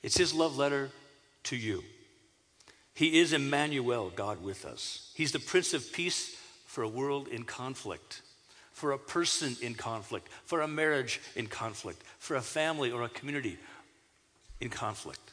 It's 0.03 0.17
his 0.17 0.33
love 0.33 0.57
letter 0.57 0.91
to 1.45 1.57
you. 1.57 1.83
He 2.99 3.21
is 3.21 3.33
Emmanuel, 3.33 4.11
God 4.11 4.43
with 4.43 4.65
us. 4.65 5.13
He's 5.15 5.31
the 5.31 5.39
Prince 5.39 5.73
of 5.73 5.93
Peace 5.93 6.35
for 6.67 6.83
a 6.83 6.89
world 6.89 7.29
in 7.29 7.45
conflict, 7.45 8.23
for 8.73 8.91
a 8.91 8.99
person 8.99 9.57
in 9.63 9.77
conflict, 9.77 10.27
for 10.45 10.63
a 10.63 10.67
marriage 10.67 11.21
in 11.37 11.47
conflict, 11.47 12.03
for 12.19 12.35
a 12.35 12.41
family 12.41 12.91
or 12.91 13.05
a 13.05 13.09
community 13.09 13.57
in 14.61 14.69
conflict. 14.69 15.33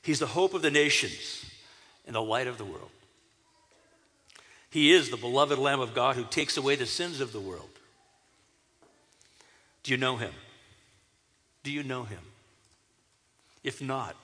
He's 0.00 0.20
the 0.20 0.26
hope 0.26 0.54
of 0.54 0.62
the 0.62 0.70
nations 0.70 1.44
and 2.06 2.16
the 2.16 2.22
light 2.22 2.46
of 2.46 2.56
the 2.56 2.64
world. 2.64 2.88
He 4.70 4.90
is 4.90 5.10
the 5.10 5.18
beloved 5.18 5.58
Lamb 5.58 5.80
of 5.80 5.92
God 5.92 6.16
who 6.16 6.24
takes 6.24 6.56
away 6.56 6.76
the 6.76 6.86
sins 6.86 7.20
of 7.20 7.34
the 7.34 7.40
world. 7.40 7.68
Do 9.82 9.92
you 9.92 9.98
know 9.98 10.16
him? 10.16 10.32
Do 11.62 11.70
you 11.70 11.82
know 11.82 12.04
him? 12.04 12.20
If 13.62 13.82
not, 13.82 14.16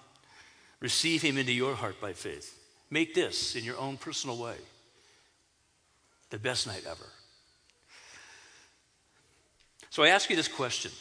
receive 0.80 1.22
him 1.22 1.36
into 1.38 1.52
your 1.52 1.74
heart 1.74 2.00
by 2.00 2.12
faith. 2.12 2.58
Make 2.90 3.14
this 3.14 3.54
in 3.54 3.64
your 3.64 3.78
own 3.78 3.96
personal 3.96 4.36
way 4.36 4.56
the 6.30 6.38
best 6.38 6.66
night 6.66 6.84
ever. 6.88 7.06
So 9.90 10.02
I 10.02 10.08
ask 10.08 10.30
you 10.30 10.36
this 10.36 10.48
question. 10.48 10.92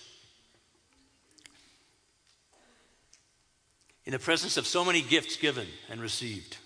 In 4.05 4.11
the 4.11 4.19
presence 4.19 4.57
of 4.57 4.65
so 4.65 4.84
many 4.84 5.01
gifts 5.01 5.38
given 5.38 5.67
and 5.89 6.01
received, 6.01 6.57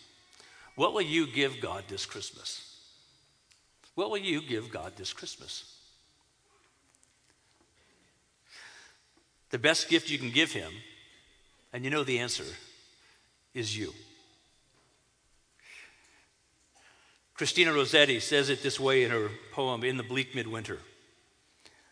what 0.75 0.93
will 0.93 1.01
you 1.01 1.27
give 1.27 1.59
God 1.61 1.83
this 1.89 2.05
Christmas? 2.05 2.77
What 3.95 4.09
will 4.09 4.17
you 4.17 4.41
give 4.41 4.71
God 4.71 4.93
this 4.95 5.13
Christmas? 5.13 5.75
The 9.49 9.59
best 9.59 9.89
gift 9.89 10.09
you 10.09 10.17
can 10.17 10.31
give 10.31 10.53
Him, 10.53 10.71
and 11.73 11.83
you 11.83 11.91
know 11.91 12.03
the 12.03 12.19
answer, 12.19 12.45
is 13.53 13.77
you. 13.77 13.93
Christina 17.35 17.73
Rossetti 17.73 18.19
says 18.19 18.49
it 18.49 18.61
this 18.61 18.79
way 18.79 19.03
in 19.03 19.11
her 19.11 19.29
poem, 19.51 19.83
In 19.83 19.97
the 19.97 20.03
Bleak 20.03 20.35
Midwinter. 20.35 20.79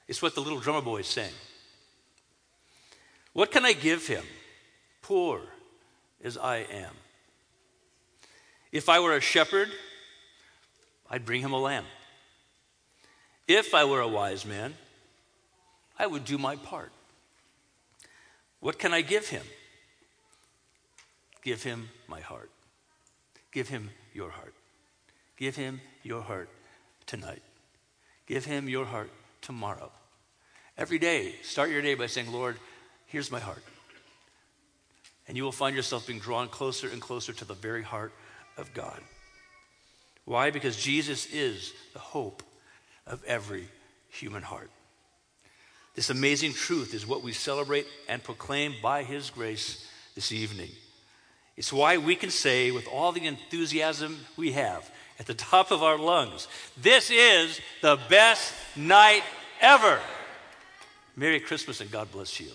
It's 0.07 0.21
what 0.21 0.35
the 0.35 0.41
little 0.41 0.59
drummer 0.59 0.81
boy 0.81 1.01
sang. 1.01 1.31
What 3.33 3.51
can 3.51 3.65
I 3.65 3.73
give 3.73 4.07
him, 4.07 4.23
poor 5.01 5.41
as 6.23 6.37
I 6.37 6.57
am? 6.57 6.93
If 8.71 8.89
I 8.89 8.99
were 8.99 9.15
a 9.15 9.21
shepherd, 9.21 9.69
I'd 11.09 11.25
bring 11.25 11.41
him 11.41 11.53
a 11.53 11.59
lamb. 11.59 11.85
If 13.47 13.73
I 13.73 13.83
were 13.85 14.01
a 14.01 14.07
wise 14.07 14.45
man, 14.45 14.75
I 15.97 16.07
would 16.07 16.23
do 16.23 16.37
my 16.37 16.55
part. 16.55 16.91
What 18.59 18.79
can 18.79 18.93
I 18.93 19.01
give 19.01 19.27
him? 19.27 19.43
Give 21.41 21.61
him 21.61 21.89
my 22.07 22.21
heart. 22.21 22.51
Give 23.51 23.67
him 23.67 23.89
your 24.13 24.29
heart. 24.29 24.53
Give 25.37 25.55
him 25.55 25.81
your 26.03 26.21
heart 26.21 26.49
tonight. 27.05 27.41
Give 28.27 28.45
him 28.45 28.69
your 28.69 28.85
heart 28.85 29.09
tomorrow. 29.41 29.91
Every 30.77 30.99
day, 30.99 31.35
start 31.43 31.69
your 31.69 31.81
day 31.81 31.95
by 31.95 32.07
saying, 32.07 32.31
Lord, 32.31 32.57
here's 33.07 33.31
my 33.31 33.39
heart. 33.39 33.63
And 35.27 35.35
you 35.35 35.43
will 35.43 35.51
find 35.51 35.75
yourself 35.75 36.07
being 36.07 36.19
drawn 36.19 36.47
closer 36.47 36.89
and 36.89 37.01
closer 37.01 37.33
to 37.33 37.45
the 37.45 37.53
very 37.53 37.83
heart 37.83 38.13
of 38.57 38.73
God. 38.73 38.99
Why? 40.25 40.51
Because 40.51 40.77
Jesus 40.77 41.25
is 41.33 41.73
the 41.93 41.99
hope 41.99 42.43
of 43.07 43.23
every 43.25 43.67
human 44.09 44.43
heart. 44.43 44.69
This 45.95 46.09
amazing 46.09 46.53
truth 46.53 46.93
is 46.93 47.05
what 47.05 47.23
we 47.23 47.33
celebrate 47.33 47.85
and 48.07 48.23
proclaim 48.23 48.75
by 48.81 49.03
His 49.03 49.29
grace 49.29 49.85
this 50.15 50.31
evening. 50.31 50.69
It's 51.61 51.71
why 51.71 51.97
we 51.97 52.15
can 52.15 52.31
say, 52.31 52.71
with 52.71 52.87
all 52.87 53.11
the 53.11 53.27
enthusiasm 53.27 54.25
we 54.35 54.53
have 54.53 54.89
at 55.19 55.27
the 55.27 55.33
top 55.51 55.69
of 55.69 55.83
our 55.83 55.95
lungs, 55.95 56.47
this 56.75 57.11
is 57.11 57.61
the 57.83 57.99
best 58.09 58.51
night 58.75 59.21
ever. 59.61 59.99
Merry 61.15 61.39
Christmas 61.39 61.79
and 61.79 61.91
God 61.91 62.11
bless 62.11 62.39
you. 62.39 62.49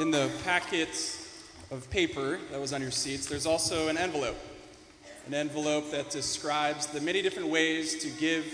In 0.00 0.10
the 0.10 0.28
packets 0.42 1.46
of 1.70 1.88
paper 1.90 2.40
that 2.50 2.60
was 2.60 2.72
on 2.72 2.82
your 2.82 2.90
seats, 2.90 3.26
there's 3.26 3.46
also 3.46 3.86
an 3.86 3.96
envelope. 3.96 4.49
An 5.30 5.34
envelope 5.34 5.92
that 5.92 6.10
describes 6.10 6.88
the 6.88 7.00
many 7.00 7.22
different 7.22 7.50
ways 7.50 7.96
to 7.98 8.10
give 8.18 8.44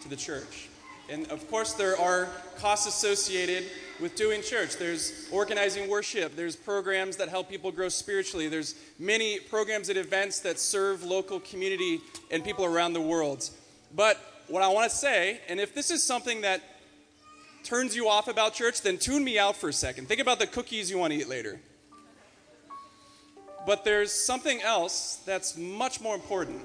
to 0.00 0.08
the 0.08 0.16
church. 0.16 0.68
And 1.08 1.30
of 1.30 1.48
course, 1.48 1.74
there 1.74 1.96
are 2.00 2.28
costs 2.58 2.88
associated 2.88 3.62
with 4.00 4.16
doing 4.16 4.42
church. 4.42 4.76
There's 4.76 5.28
organizing 5.30 5.88
worship, 5.88 6.34
there's 6.34 6.56
programs 6.56 7.16
that 7.18 7.28
help 7.28 7.48
people 7.48 7.70
grow 7.70 7.88
spiritually, 7.88 8.48
there's 8.48 8.74
many 8.98 9.38
programs 9.38 9.88
and 9.88 9.96
events 9.96 10.40
that 10.40 10.58
serve 10.58 11.04
local 11.04 11.38
community 11.38 12.00
and 12.32 12.42
people 12.42 12.64
around 12.64 12.94
the 12.94 13.00
world. 13.00 13.48
But 13.94 14.18
what 14.48 14.64
I 14.64 14.68
want 14.68 14.90
to 14.90 14.96
say, 14.96 15.38
and 15.48 15.60
if 15.60 15.76
this 15.76 15.92
is 15.92 16.02
something 16.02 16.40
that 16.40 16.60
turns 17.62 17.94
you 17.94 18.08
off 18.08 18.26
about 18.26 18.54
church, 18.54 18.82
then 18.82 18.98
tune 18.98 19.22
me 19.22 19.38
out 19.38 19.54
for 19.54 19.68
a 19.68 19.72
second. 19.72 20.08
Think 20.08 20.20
about 20.20 20.40
the 20.40 20.48
cookies 20.48 20.90
you 20.90 20.98
want 20.98 21.12
to 21.12 21.20
eat 21.20 21.28
later. 21.28 21.60
But 23.66 23.84
there's 23.84 24.12
something 24.12 24.60
else 24.62 25.20
that's 25.26 25.56
much 25.56 26.00
more 26.00 26.14
important. 26.14 26.62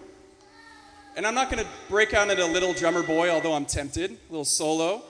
And 1.16 1.26
I'm 1.26 1.36
not 1.36 1.50
going 1.50 1.64
to 1.64 1.70
break 1.88 2.14
out 2.14 2.30
into 2.30 2.46
Little 2.46 2.74
Drummer 2.74 3.04
Boy, 3.04 3.30
although 3.30 3.54
I'm 3.54 3.66
tempted, 3.66 4.12
a 4.12 4.32
little 4.32 4.46
solo. 4.46 5.02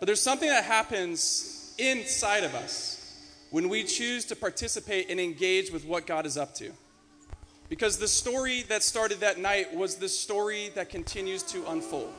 But 0.00 0.06
there's 0.06 0.20
something 0.20 0.48
that 0.48 0.64
happens 0.64 1.74
inside 1.78 2.44
of 2.44 2.54
us 2.54 2.98
when 3.50 3.68
we 3.68 3.84
choose 3.84 4.24
to 4.26 4.36
participate 4.36 5.10
and 5.10 5.20
engage 5.20 5.70
with 5.70 5.84
what 5.84 6.06
God 6.06 6.26
is 6.26 6.36
up 6.36 6.54
to. 6.56 6.72
Because 7.68 7.98
the 7.98 8.08
story 8.08 8.62
that 8.62 8.82
started 8.82 9.20
that 9.20 9.38
night 9.38 9.74
was 9.74 9.96
the 9.96 10.08
story 10.08 10.70
that 10.74 10.88
continues 10.88 11.42
to 11.44 11.64
unfold. 11.70 12.12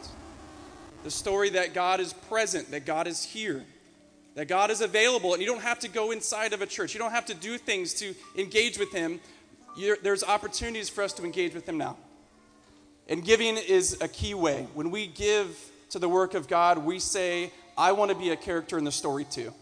The 1.04 1.12
story 1.12 1.50
that 1.52 1.74
God 1.74 2.00
is 2.00 2.14
present, 2.14 2.72
that 2.72 2.86
God 2.86 3.08
is 3.08 3.24
here, 3.24 3.66
that 4.36 4.48
God 4.48 4.72
is 4.72 4.82
available, 4.82 5.34
and 5.34 5.42
you 5.42 5.48
don't 5.48 5.62
have 5.62 5.80
to 5.80 5.88
go 5.88 6.12
inside 6.12 6.54
of 6.54 6.62
a 6.62 6.66
church. 6.66 6.94
You 6.94 7.00
don't 7.00 7.12
have 7.12 7.26
to 7.28 7.34
do 7.34 7.58
things 7.58 7.94
to 7.96 8.16
engage 8.38 8.78
with 8.78 8.92
Him. 8.92 9.20
You're, 9.78 9.98
there's 10.02 10.24
opportunities 10.24 10.90
for 10.90 11.04
us 11.04 11.14
to 11.14 11.24
engage 11.24 11.54
with 11.54 11.68
Him 11.68 11.78
now. 11.78 11.98
And 13.08 13.24
giving 13.24 13.58
is 13.58 13.98
a 14.02 14.08
key 14.08 14.34
way. 14.34 14.68
When 14.74 14.90
we 14.90 15.08
give 15.08 15.58
to 15.90 16.00
the 16.00 16.10
work 16.10 16.34
of 16.34 16.48
God, 16.48 16.80
we 16.80 17.00
say, 17.00 17.52
I 17.78 17.92
want 17.92 18.12
to 18.12 18.18
be 18.18 18.30
a 18.32 18.36
character 18.36 18.78
in 18.78 18.84
the 18.84 18.92
story 18.92 19.26
too. 19.26 19.54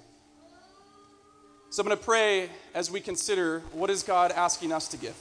So 1.70 1.82
I'm 1.82 1.88
going 1.88 1.98
to 1.98 2.04
pray 2.04 2.50
as 2.74 2.92
we 2.92 3.00
consider 3.00 3.60
what 3.72 3.90
is 3.90 4.04
God 4.04 4.32
asking 4.32 4.74
us 4.74 4.90
to 4.90 4.98
give. 4.98 5.16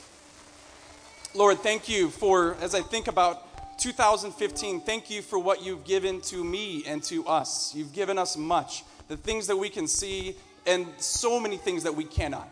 Lord, 1.32 1.58
thank 1.58 1.88
you 1.88 2.10
for, 2.10 2.56
as 2.60 2.74
I 2.74 2.80
think 2.82 3.06
about 3.06 3.78
2015, 3.78 4.80
thank 4.80 5.10
you 5.10 5.22
for 5.22 5.38
what 5.38 5.62
you've 5.62 5.84
given 5.84 6.20
to 6.22 6.42
me 6.42 6.82
and 6.86 7.02
to 7.04 7.24
us. 7.26 7.72
You've 7.74 7.92
given 7.92 8.18
us 8.18 8.36
much, 8.36 8.82
the 9.10 9.16
things 9.16 9.48
that 9.48 9.56
we 9.56 9.68
can 9.68 9.88
see, 9.88 10.36
and 10.66 10.86
so 10.98 11.40
many 11.40 11.56
things 11.56 11.82
that 11.82 11.96
we 11.96 12.04
cannot. 12.04 12.48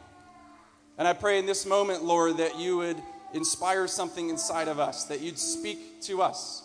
And 0.98 1.06
I 1.06 1.12
pray 1.12 1.38
in 1.38 1.46
this 1.46 1.64
moment, 1.64 2.02
Lord, 2.02 2.38
that 2.38 2.58
you 2.58 2.78
would 2.78 2.96
inspire 3.32 3.86
something 3.86 4.28
inside 4.28 4.66
of 4.66 4.80
us, 4.80 5.04
that 5.04 5.20
you'd 5.20 5.38
speak 5.38 6.02
to 6.02 6.20
us. 6.20 6.64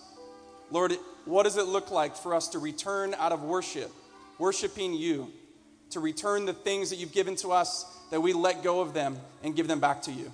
Lord, 0.72 0.94
what 1.26 1.44
does 1.44 1.58
it 1.58 1.68
look 1.68 1.92
like 1.92 2.16
for 2.16 2.34
us 2.34 2.48
to 2.50 2.60
return 2.60 3.14
out 3.20 3.34
of 3.34 3.44
worship, 3.44 3.92
worshiping 4.40 4.96
you, 4.96 5.32
to 5.92 6.00
return 6.00 6.46
the 6.46 6.54
things 6.54 6.90
that 6.90 6.96
you've 6.96 7.14
given 7.14 7.36
to 7.36 7.52
us, 7.52 7.86
that 8.10 8.20
we 8.20 8.34
let 8.34 8.64
go 8.64 8.82
of 8.82 8.96
them 8.96 9.20
and 9.44 9.56
give 9.56 9.68
them 9.68 9.80
back 9.80 10.02
to 10.04 10.12
you? 10.12 10.32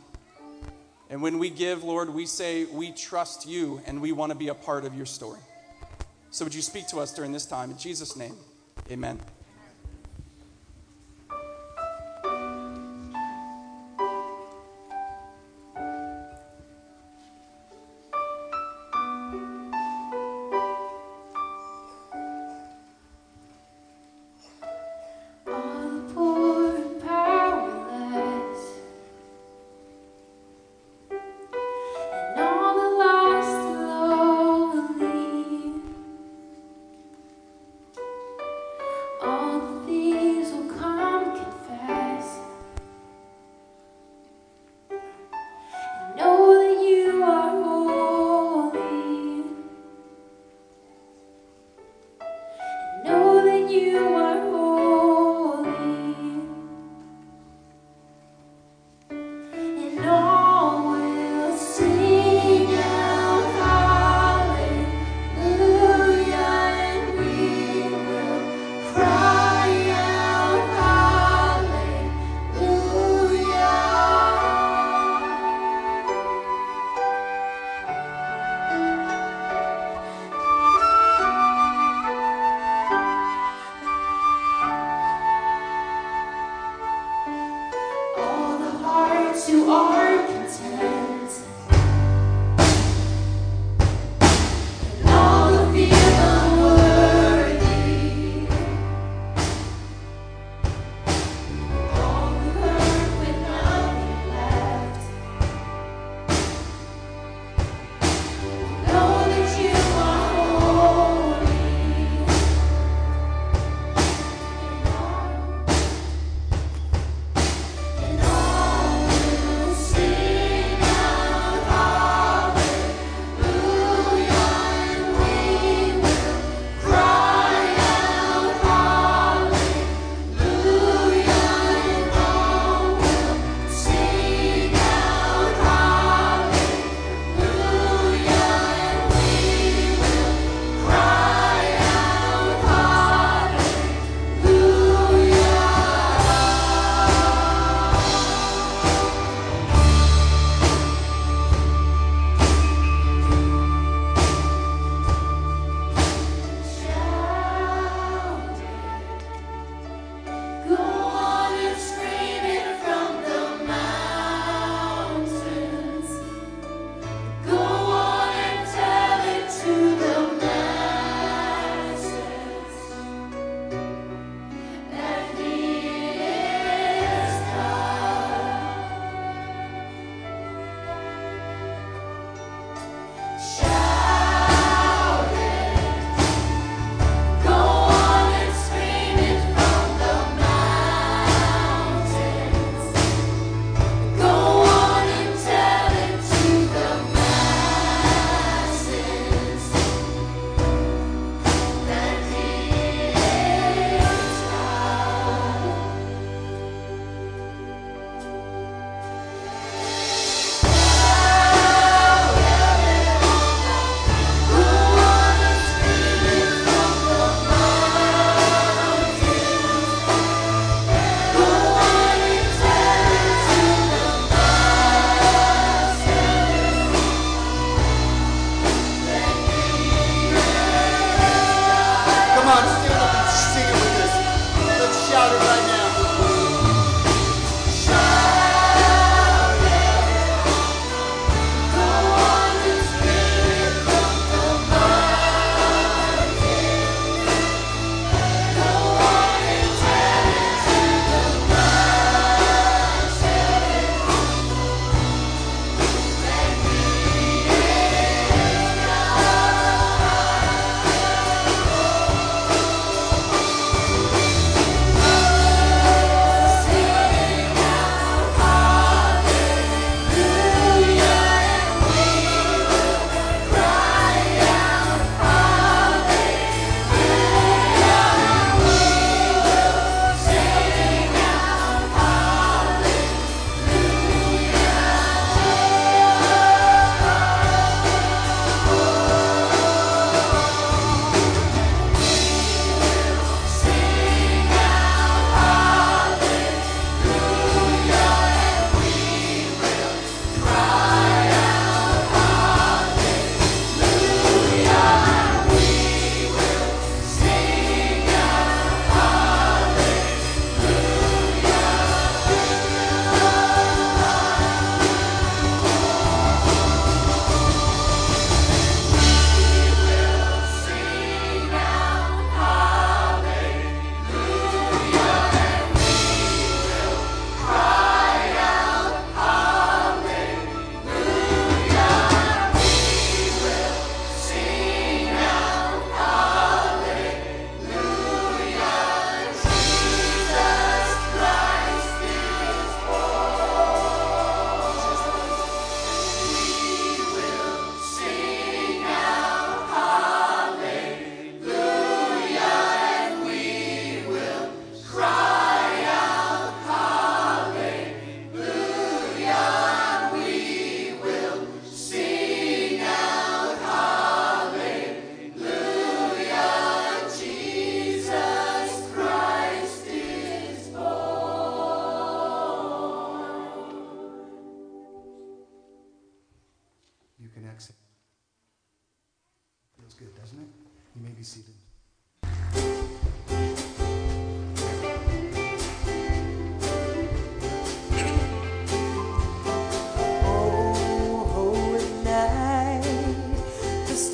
And 1.09 1.21
when 1.21 1.37
we 1.37 1.49
give, 1.49 1.83
Lord, 1.83 2.09
we 2.09 2.25
say 2.27 2.63
we 2.63 2.93
trust 2.93 3.45
you 3.45 3.81
and 3.85 4.01
we 4.01 4.13
want 4.13 4.31
to 4.31 4.37
be 4.37 4.47
a 4.47 4.55
part 4.55 4.85
of 4.85 4.95
your 4.95 5.05
story. 5.05 5.41
So 6.31 6.45
would 6.45 6.55
you 6.55 6.61
speak 6.61 6.87
to 6.87 6.99
us 6.99 7.13
during 7.13 7.33
this 7.33 7.45
time? 7.45 7.71
In 7.71 7.77
Jesus' 7.77 8.15
name, 8.15 8.37
amen. 8.89 9.19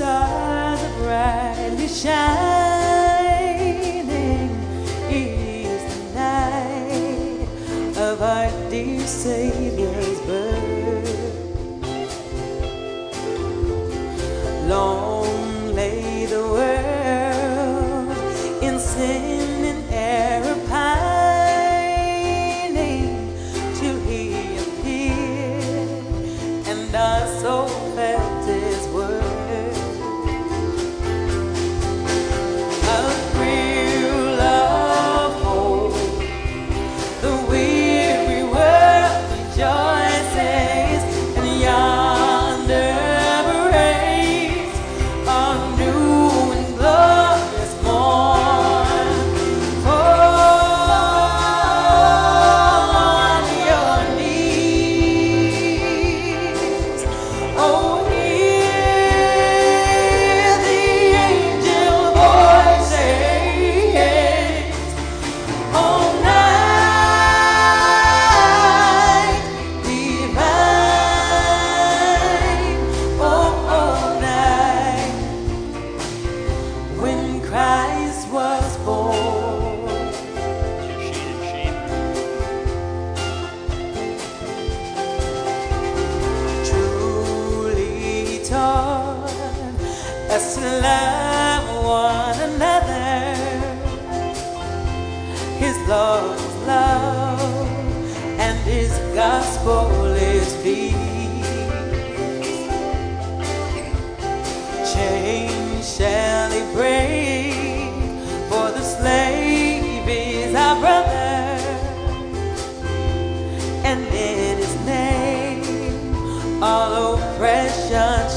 Stars 0.06 0.84
are 0.84 0.93
brightly 0.99 1.88
shining. 1.88 2.55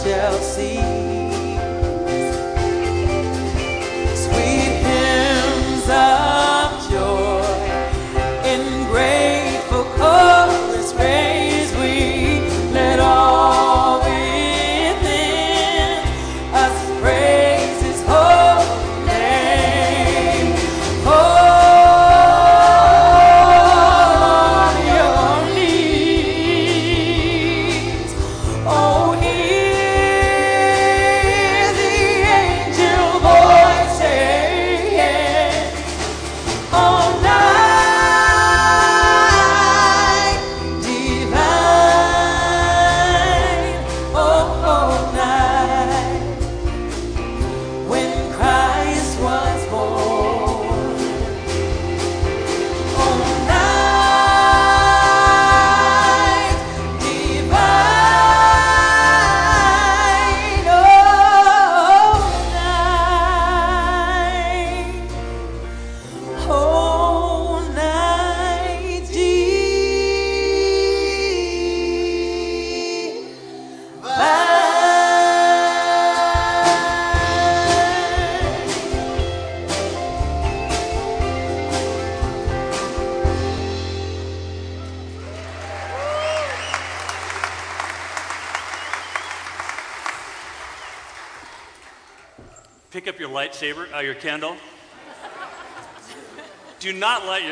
Shall 0.08 0.40
cease. 0.40 1.17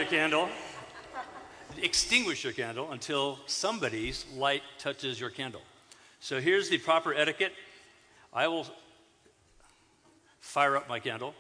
Candle. 0.07 0.49
Extinguish 1.83 2.45
your 2.45 2.53
candle 2.53 2.93
until 2.93 3.39
somebody's 3.47 4.25
light 4.35 4.63
touches 4.79 5.21
your 5.21 5.31
candle. 5.31 5.61
So 6.21 6.41
here's 6.41 6.69
the 6.69 6.79
proper 6.79 7.13
etiquette. 7.13 7.53
I 8.33 8.49
will 8.49 8.67
fire 10.41 10.77
up 10.77 10.89
my 10.89 11.01
candle, 11.01 11.35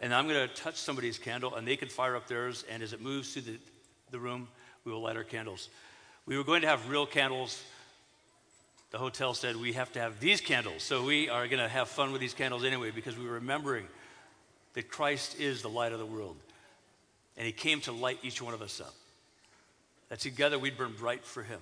and 0.00 0.14
I'm 0.14 0.28
going 0.28 0.48
to 0.48 0.54
touch 0.54 0.76
somebody's 0.76 1.18
candle, 1.18 1.56
and 1.56 1.66
they 1.66 1.76
can 1.76 1.88
fire 1.88 2.16
up 2.16 2.28
theirs. 2.28 2.64
And 2.70 2.82
as 2.82 2.92
it 2.92 3.00
moves 3.00 3.32
through 3.32 3.42
the, 3.42 3.58
the 4.10 4.18
room, 4.18 4.48
we 4.84 4.92
will 4.92 5.02
light 5.02 5.16
our 5.16 5.24
candles. 5.24 5.68
We 6.24 6.36
were 6.36 6.44
going 6.44 6.62
to 6.62 6.68
have 6.68 6.88
real 6.88 7.04
candles. 7.04 7.62
The 8.92 8.98
hotel 8.98 9.34
said 9.34 9.56
we 9.56 9.72
have 9.72 9.92
to 9.92 10.00
have 10.00 10.20
these 10.20 10.40
candles. 10.40 10.82
So 10.82 11.04
we 11.04 11.28
are 11.28 11.48
going 11.48 11.62
to 11.62 11.68
have 11.68 11.88
fun 11.88 12.12
with 12.12 12.20
these 12.20 12.34
candles 12.34 12.64
anyway 12.64 12.90
because 12.90 13.18
we're 13.18 13.32
remembering 13.32 13.86
that 14.74 14.88
Christ 14.88 15.40
is 15.40 15.62
the 15.62 15.68
light 15.68 15.92
of 15.92 15.98
the 15.98 16.06
world. 16.06 16.36
And 17.36 17.46
he 17.46 17.52
came 17.52 17.80
to 17.82 17.92
light 17.92 18.18
each 18.22 18.42
one 18.42 18.54
of 18.54 18.62
us 18.62 18.80
up. 18.80 18.94
That 20.08 20.20
together 20.20 20.58
we'd 20.58 20.76
burn 20.76 20.94
bright 20.98 21.24
for 21.24 21.42
him. 21.42 21.60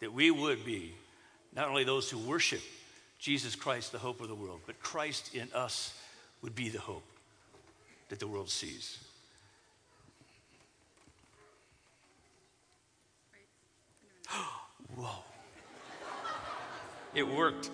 That 0.00 0.12
we 0.12 0.30
would 0.30 0.64
be 0.64 0.94
not 1.54 1.68
only 1.68 1.84
those 1.84 2.10
who 2.10 2.18
worship 2.18 2.60
Jesus 3.18 3.54
Christ, 3.54 3.92
the 3.92 3.98
hope 3.98 4.20
of 4.20 4.28
the 4.28 4.34
world, 4.34 4.60
but 4.66 4.80
Christ 4.80 5.34
in 5.34 5.48
us 5.54 5.94
would 6.42 6.54
be 6.54 6.68
the 6.68 6.80
hope 6.80 7.04
that 8.08 8.18
the 8.18 8.26
world 8.26 8.50
sees. 8.50 8.98
Whoa. 14.94 15.24
It 17.14 17.26
worked. 17.26 17.70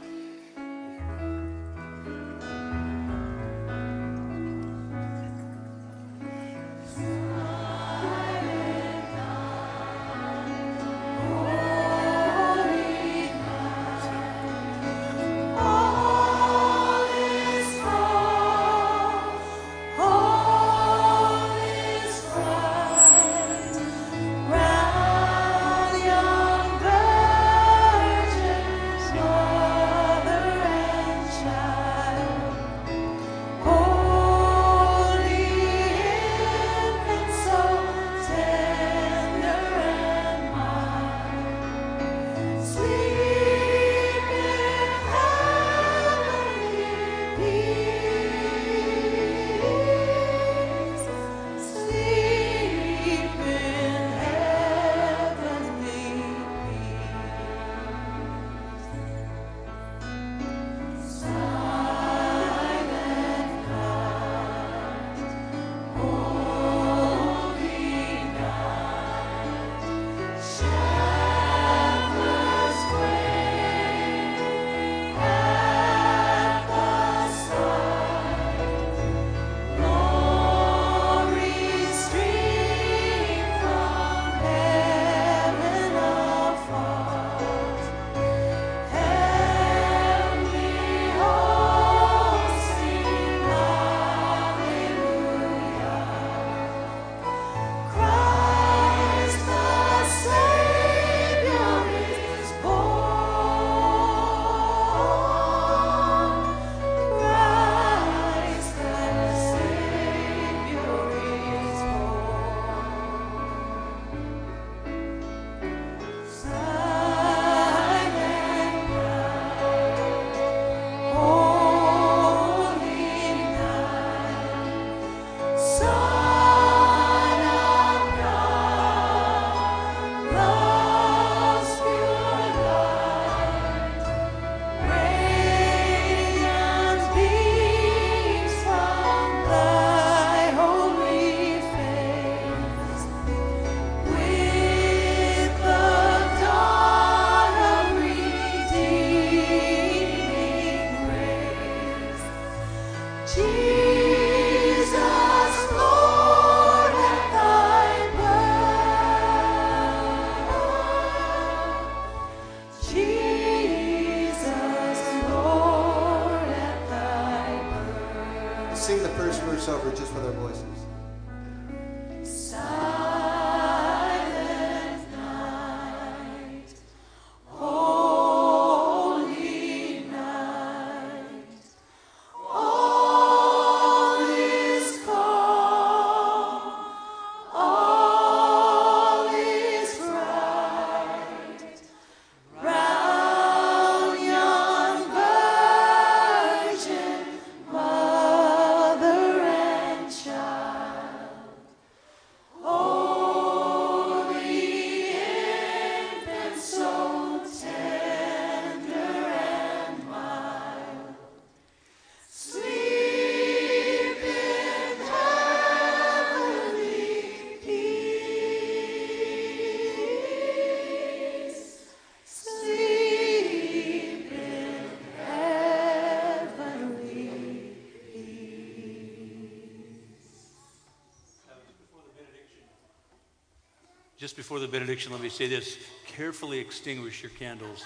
Just 234.33 234.39
before 234.39 234.61
the 234.61 234.67
benediction, 234.67 235.13
let 235.13 235.21
me 235.21 235.29
say 235.29 235.47
this 235.47 235.77
carefully 236.07 236.59
extinguish 236.59 237.23
your 237.23 237.29
candles. 237.33 237.85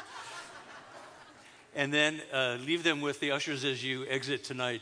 and 1.75 1.93
then 1.93 2.23
uh, 2.33 2.57
leave 2.65 2.85
them 2.85 3.01
with 3.01 3.19
the 3.19 3.33
ushers 3.33 3.65
as 3.65 3.83
you 3.83 4.07
exit 4.09 4.45
tonight. 4.45 4.81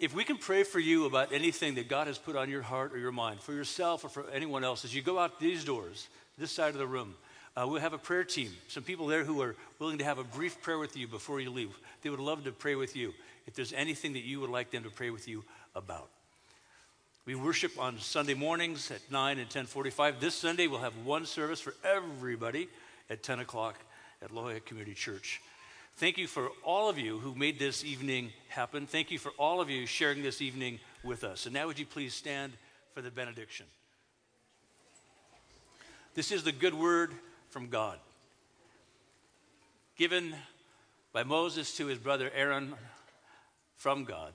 If 0.00 0.14
we 0.14 0.24
can 0.24 0.38
pray 0.38 0.62
for 0.62 0.78
you 0.78 1.04
about 1.04 1.30
anything 1.30 1.74
that 1.74 1.90
God 1.90 2.06
has 2.06 2.16
put 2.16 2.36
on 2.36 2.48
your 2.48 2.62
heart 2.62 2.94
or 2.94 2.98
your 2.98 3.12
mind, 3.12 3.42
for 3.42 3.52
yourself 3.52 4.02
or 4.02 4.08
for 4.08 4.30
anyone 4.30 4.64
else, 4.64 4.82
as 4.86 4.94
you 4.94 5.02
go 5.02 5.18
out 5.18 5.38
these 5.38 5.62
doors, 5.62 6.08
this 6.38 6.52
side 6.52 6.70
of 6.70 6.78
the 6.78 6.86
room, 6.86 7.16
uh, 7.54 7.66
we'll 7.68 7.82
have 7.82 7.92
a 7.92 7.98
prayer 7.98 8.24
team. 8.24 8.50
Some 8.68 8.82
people 8.82 9.06
there 9.08 9.24
who 9.24 9.42
are 9.42 9.56
willing 9.78 9.98
to 9.98 10.04
have 10.04 10.18
a 10.18 10.24
brief 10.24 10.62
prayer 10.62 10.78
with 10.78 10.96
you 10.96 11.06
before 11.06 11.38
you 11.38 11.50
leave. 11.50 11.78
They 12.00 12.08
would 12.08 12.18
love 12.18 12.44
to 12.44 12.50
pray 12.50 12.76
with 12.76 12.96
you 12.96 13.12
if 13.46 13.52
there's 13.52 13.74
anything 13.74 14.14
that 14.14 14.24
you 14.24 14.40
would 14.40 14.48
like 14.48 14.70
them 14.70 14.84
to 14.84 14.90
pray 14.90 15.10
with 15.10 15.28
you 15.28 15.44
about. 15.74 16.08
We 17.26 17.34
worship 17.34 17.76
on 17.76 17.98
Sunday 17.98 18.34
mornings 18.34 18.92
at 18.92 19.00
9 19.10 19.32
and 19.32 19.46
1045. 19.46 20.20
This 20.20 20.36
Sunday, 20.36 20.68
we'll 20.68 20.78
have 20.78 20.96
one 20.98 21.26
service 21.26 21.60
for 21.60 21.74
everybody 21.82 22.68
at 23.10 23.24
10 23.24 23.40
o'clock 23.40 23.74
at 24.22 24.32
La 24.32 24.42
Jolla 24.42 24.60
Community 24.60 24.94
Church. 24.94 25.42
Thank 25.96 26.18
you 26.18 26.28
for 26.28 26.50
all 26.62 26.88
of 26.88 27.00
you 27.00 27.18
who 27.18 27.34
made 27.34 27.58
this 27.58 27.84
evening 27.84 28.30
happen. 28.46 28.86
Thank 28.86 29.10
you 29.10 29.18
for 29.18 29.32
all 29.38 29.60
of 29.60 29.68
you 29.68 29.86
sharing 29.86 30.22
this 30.22 30.40
evening 30.40 30.78
with 31.02 31.24
us. 31.24 31.46
And 31.46 31.54
now, 31.54 31.66
would 31.66 31.80
you 31.80 31.84
please 31.84 32.14
stand 32.14 32.52
for 32.94 33.02
the 33.02 33.10
benediction? 33.10 33.66
This 36.14 36.30
is 36.30 36.44
the 36.44 36.52
good 36.52 36.74
word 36.74 37.10
from 37.50 37.70
God, 37.70 37.98
given 39.96 40.32
by 41.12 41.24
Moses 41.24 41.76
to 41.78 41.86
his 41.86 41.98
brother 41.98 42.30
Aaron 42.32 42.74
from 43.74 44.04
God 44.04 44.32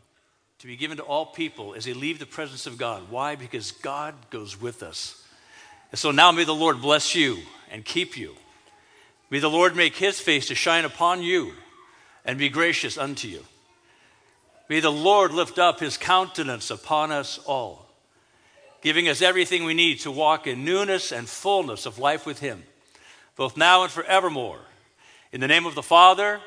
to 0.61 0.67
be 0.67 0.75
given 0.75 0.97
to 0.97 1.03
all 1.03 1.25
people 1.25 1.73
as 1.73 1.85
they 1.85 1.93
leave 1.93 2.19
the 2.19 2.25
presence 2.27 2.67
of 2.67 2.77
God. 2.77 3.09
Why? 3.09 3.35
Because 3.35 3.71
God 3.71 4.13
goes 4.29 4.61
with 4.61 4.83
us. 4.83 5.25
And 5.89 5.97
so 5.97 6.11
now 6.11 6.31
may 6.31 6.43
the 6.43 6.53
Lord 6.53 6.81
bless 6.81 7.15
you 7.15 7.39
and 7.71 7.83
keep 7.83 8.15
you. 8.15 8.35
May 9.31 9.39
the 9.39 9.49
Lord 9.49 9.75
make 9.75 9.95
his 9.95 10.19
face 10.19 10.49
to 10.49 10.55
shine 10.55 10.85
upon 10.85 11.23
you 11.23 11.53
and 12.23 12.37
be 12.37 12.47
gracious 12.47 12.95
unto 12.95 13.27
you. 13.27 13.43
May 14.69 14.81
the 14.81 14.91
Lord 14.91 15.33
lift 15.33 15.57
up 15.57 15.79
his 15.79 15.97
countenance 15.97 16.69
upon 16.69 17.11
us 17.11 17.39
all, 17.47 17.87
giving 18.83 19.07
us 19.07 19.23
everything 19.23 19.63
we 19.63 19.73
need 19.73 20.01
to 20.01 20.11
walk 20.11 20.45
in 20.45 20.63
newness 20.63 21.11
and 21.11 21.27
fullness 21.27 21.87
of 21.87 21.97
life 21.97 22.27
with 22.27 22.39
him, 22.39 22.61
both 23.35 23.57
now 23.57 23.81
and 23.81 23.91
forevermore. 23.91 24.61
In 25.31 25.41
the 25.41 25.47
name 25.47 25.65
of 25.65 25.73
the 25.73 25.81
Father, 25.81 26.39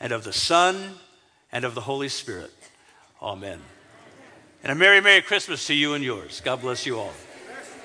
and 0.00 0.10
of 0.10 0.24
the 0.24 0.32
Son, 0.32 0.94
and 1.52 1.66
of 1.66 1.74
the 1.74 1.82
Holy 1.82 2.08
Spirit. 2.08 2.50
Amen. 3.22 3.60
And 4.64 4.72
a 4.72 4.74
Merry, 4.74 5.00
Merry 5.00 5.22
Christmas 5.22 5.64
to 5.68 5.74
you 5.74 5.94
and 5.94 6.02
yours. 6.02 6.40
God 6.44 6.60
bless 6.60 6.84
you 6.86 6.98
all. 6.98 7.12